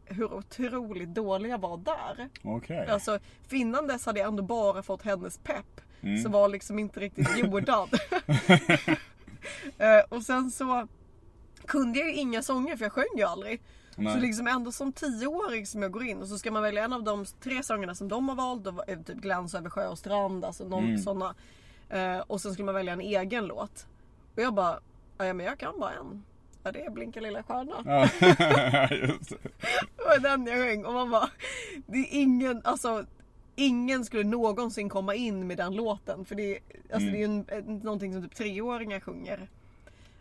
[0.09, 2.29] hur otroligt dålig jag var där.
[2.43, 2.87] Okej.
[2.87, 5.81] Alltså för innan dess hade jag ändå bara fått hennes pepp.
[6.01, 6.21] Mm.
[6.23, 7.89] Som var liksom inte riktigt jordad.
[9.77, 10.87] Eh, och sen så
[11.65, 13.61] kunde jag ju inga sånger för jag sjöng ju aldrig.
[13.95, 14.13] Nej.
[14.13, 16.93] Så liksom ändå som tioåring som jag går in och så ska man välja en
[16.93, 18.63] av de tre sångerna som de har valt.
[18.63, 20.97] Det typ Gläns över sjö och strand, alltså någon Mm.
[20.97, 21.35] såna.
[21.89, 23.87] Eh, och sen skulle man välja en egen låt.
[24.35, 24.79] Och jag bara,
[25.17, 26.23] ja men jag kan bara en.
[26.63, 27.73] Ja det är Blinka lilla stjärna.
[27.85, 28.01] Ja,
[28.95, 29.37] just det.
[29.97, 31.29] Det var den jag sjöng och man bara,
[31.87, 33.05] det är ingen, alltså
[33.55, 36.59] Ingen skulle någonsin komma in med den låten för det, är-
[36.93, 37.11] alltså Mm.
[37.45, 39.49] det är ju en, någonting som typ treåringar sjunger.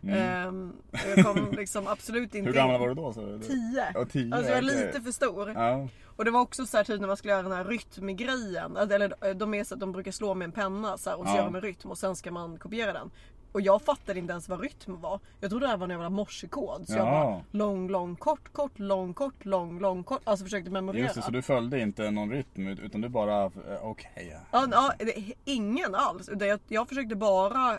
[0.03, 0.73] Mm.
[0.93, 3.13] Och jag kom liksom absolut inte Hur gammal var du då?
[3.13, 3.39] Så?
[3.39, 3.91] Tio.
[3.95, 4.35] Ja, tio.
[4.35, 4.87] Alltså jag är okej.
[4.87, 5.51] lite för stor.
[5.51, 5.89] Ja.
[6.17, 8.77] Och det var också så här typ när man skulle göra den här rytmgrejen.
[8.77, 11.33] Eller de är så att de brukar slå med en penna så här, och så
[11.33, 11.37] Ja.
[11.37, 13.11] gör de en rytm och sen ska man kopiera den.
[13.53, 15.21] Och jag fattade inte ens vad rytm var.
[15.41, 16.87] Jag trodde det här var en jävla morsekod.
[16.89, 17.11] Så jag Ja.
[17.11, 20.21] bara lång, lång, kort, kort, lång, kort, lång, lång, kort.
[20.25, 21.03] Alltså försökte memorera.
[21.03, 23.51] Just det, så du följde inte någon rytm utan du bara, eh,
[23.83, 24.29] okej.
[24.33, 24.39] ja.
[24.53, 24.69] Ja,
[24.99, 26.29] ja, det- ingen alls.
[26.29, 27.75] Utan Jag, jag försökte bara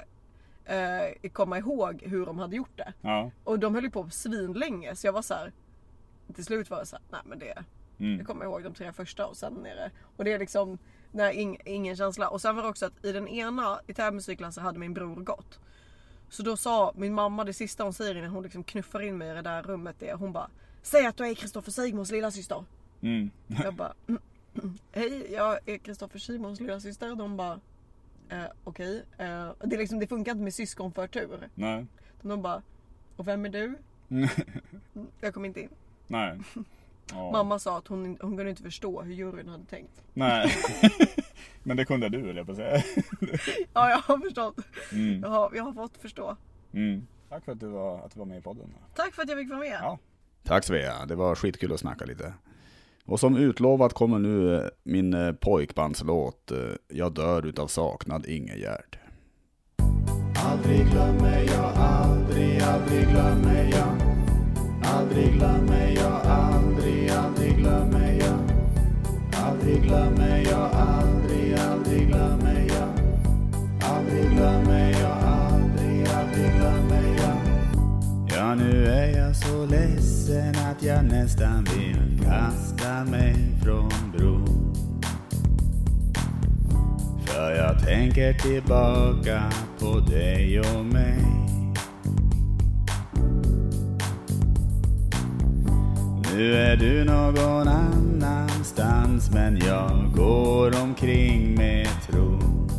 [0.66, 2.94] eh, komma ihåg hur de hade gjort det.
[3.02, 3.32] Ja.
[3.44, 5.52] Och de höll ju på svinlänge så jag var så här.
[6.36, 7.64] Till slut var jag så här, nej men det,
[8.00, 8.18] Mm.
[8.18, 9.92] jag kommer ihåg de tre första och sen är det.
[10.18, 10.78] Och det är liksom,
[11.12, 12.30] nej ing, ingen känsla.
[12.30, 15.60] Och sen var det också att i den ena, i tävlingsmusikklassen hade min bror gått.
[16.30, 19.30] Så då sa min mamma det sista hon säger innan hon liksom knuffar in mig
[19.32, 20.50] i det där rummet det är hon bara
[20.82, 22.64] Säg att du är Kristoffer Sigmons lilla syster.
[23.02, 23.30] Mm.
[23.48, 24.22] Jag bara "Mm,
[24.56, 27.16] mm, Hej jag är Kristoffer Simons lilla syster.
[27.16, 27.60] De bara
[28.30, 29.04] eh, Okej.
[29.18, 31.50] Eh, det, liksom, det funkar inte med syskonförtur.
[31.56, 31.86] Nej.
[32.22, 32.62] De bara
[33.16, 33.78] Och vem är du?
[35.22, 35.70] Jag kom inte in.
[36.08, 36.40] Nej.
[37.12, 37.32] Ja.
[37.32, 40.02] Mamma sa att hon, hon kunde inte förstå hur juryn hade tänkt.
[40.14, 40.52] Nej.
[41.64, 42.84] Men det kunde du jag på att säga.
[43.74, 44.60] Ja jag har förstått.
[44.92, 45.22] Mm.
[45.22, 46.36] Jag har, jag har fått förstå.
[46.74, 47.08] Mm.
[47.30, 48.74] Tack för att du, var, att du var med i podden.
[48.96, 49.80] Tack för att jag fick vara med.
[49.82, 49.98] Ja.
[50.44, 52.34] Tack Svea, det var skitkul att snacka lite.
[53.06, 56.58] Och som utlovat kommer nu eh, min eh, pojkbandslåt eh,
[56.88, 59.00] Jag dör utav saknad Ingegärd.
[60.46, 64.09] Aldrig glömmer jag, aldrig, aldrig glömmer jag
[64.96, 68.40] Aldrig glömmer jag, aldrig, aldrig glömmer jag
[69.46, 72.90] Aldrig glömmer jag, aldrig, aldrig glömmer jag
[73.82, 77.36] Aldrig glömmer jag, aldrig, aldrig glömmer jag
[78.38, 84.76] Ja, nu är jag så ledsen att jag nästan vill kasta mig från bron.
[87.26, 89.44] För jag tänker tillbaka
[89.80, 91.49] på dig och mig.
[96.40, 102.70] Nu är du någon annanstans men jag går omkring med tron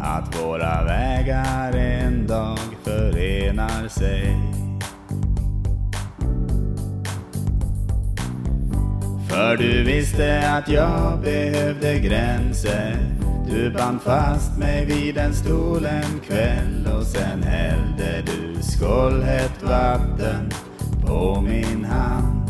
[0.00, 4.36] att våra vägar en dag förenar sig.
[9.28, 12.96] För du visste att jag behövde gränser.
[13.50, 20.50] Du band fast mig vid en stol en kväll och sen hällde du skållhett vatten
[21.10, 22.48] på min hand.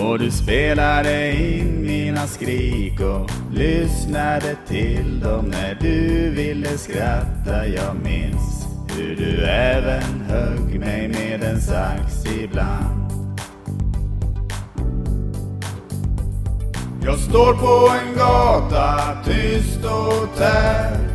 [0.00, 7.66] Och du spelade in mina skrik och lyssnade till dem när du ville skratta.
[7.66, 8.66] Jag minns
[8.96, 13.12] hur du även högg mig med en sax ibland.
[17.04, 21.08] Jag står på en gata tyst och tär.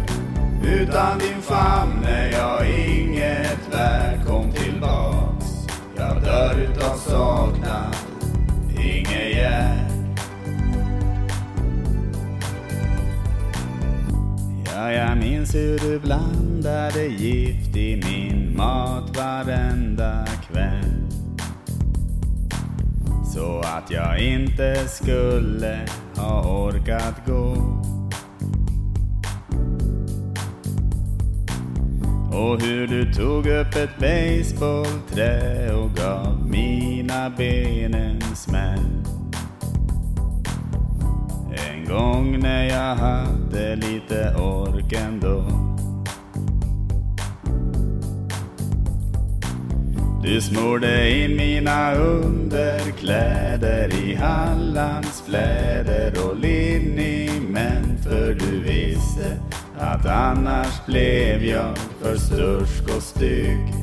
[0.64, 4.26] Utan din famne är jag inget värd.
[4.28, 5.46] Kom tillbaks,
[5.98, 7.96] jag dör utav saknad.
[8.70, 10.20] Inget hjärt.
[14.66, 21.04] Ja, jag minns hur du blandade gift i min mat varenda kväll.
[23.34, 25.80] Så att jag inte skulle
[26.16, 27.56] ha orkat gå.
[32.34, 39.04] Och hur du tog upp ett baseballträ och gav mina ben en smäll.
[41.52, 45.46] En gång när jag hade lite ork ändå.
[50.24, 59.38] Du smorde in mina underkläder i Hallands fläder och liniment för du visste
[59.80, 63.74] att annars blev jag för stursk och stygg.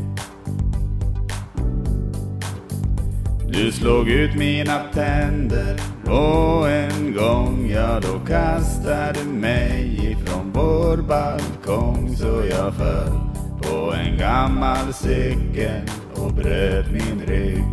[3.48, 10.96] Du slog ut mina tänder och en gång, ja då kastade du mig ifrån vår
[10.96, 13.20] balkong så jag föll
[13.62, 15.82] på en gammal cykel
[16.14, 17.64] och bröt min rygg.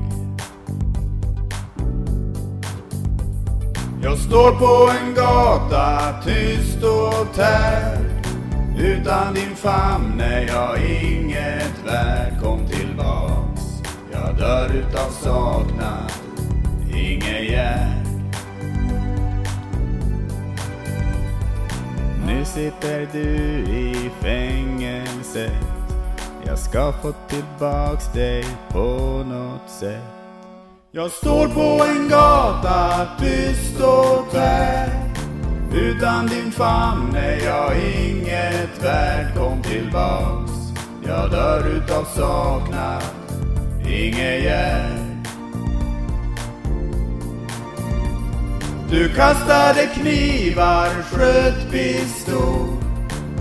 [4.04, 8.07] Jag står på en gata tyst och tär
[8.80, 12.42] utan din famn är jag inget värd.
[12.44, 13.62] Kom tillbaks,
[14.12, 16.12] jag dör utav saknad.
[16.94, 18.08] Ingegärd
[22.26, 23.30] Nu sitter du
[23.72, 25.52] i fängelset
[26.46, 28.88] Jag ska få tillbaks dig på
[29.30, 30.04] något sätt.
[30.92, 35.07] Jag står på en gata tyst och tvär
[35.74, 40.52] utan din famn är jag inget värd Kom tillbaks,
[41.08, 43.04] jag dör utav saknad
[43.88, 45.08] Inget hjälp.
[48.90, 52.78] Du kastade knivar, sköt pistol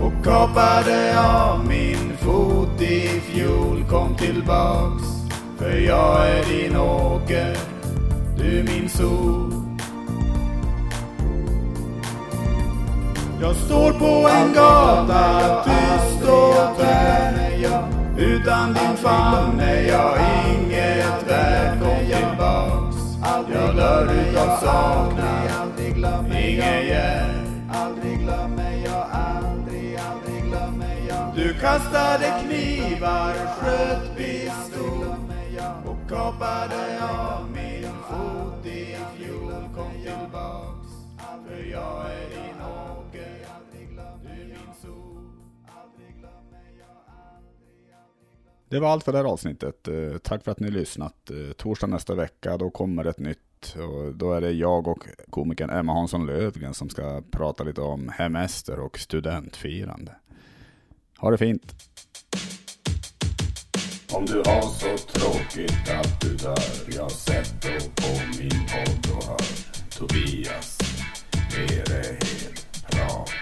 [0.01, 3.85] och kapade av min fot i fjol.
[3.89, 5.03] Kom tillbaks,
[5.57, 7.57] för jag är din åker,
[8.37, 9.66] du min sol.
[13.41, 17.33] Jag står på en gata, tyst och tvär.
[18.17, 20.17] Utan din famn är jag
[20.47, 21.79] inget värd.
[21.79, 22.97] Kom tillbaks,
[23.53, 25.71] jag dör utav saknad.
[26.31, 27.47] Ingen hjälp.
[31.35, 35.05] Du kastade knivar, sköt pistol
[35.85, 39.51] och kapade av min fot i fjol.
[39.75, 40.87] Kom tillbaks,
[41.47, 45.07] för jag är din åker, du min sol.
[48.69, 49.87] Det var allt för det här avsnittet.
[49.87, 51.29] Eh, Tack för att ni lyssnat.
[51.29, 53.75] Eh, Torsdag nästa vecka, då kommer ett nytt.
[53.75, 58.09] Och då är det jag och komikern Emma Hansson Lövgren som ska prata lite om
[58.09, 60.15] hemester och studentfirande.
[61.17, 61.75] Ha det fint!
[64.13, 66.59] Om du har så tråkigt att du dör,
[66.95, 69.37] jag sätt då på min podd och hör
[69.97, 70.77] Tobias,
[71.57, 72.26] er är helt
[72.97, 73.36] bra.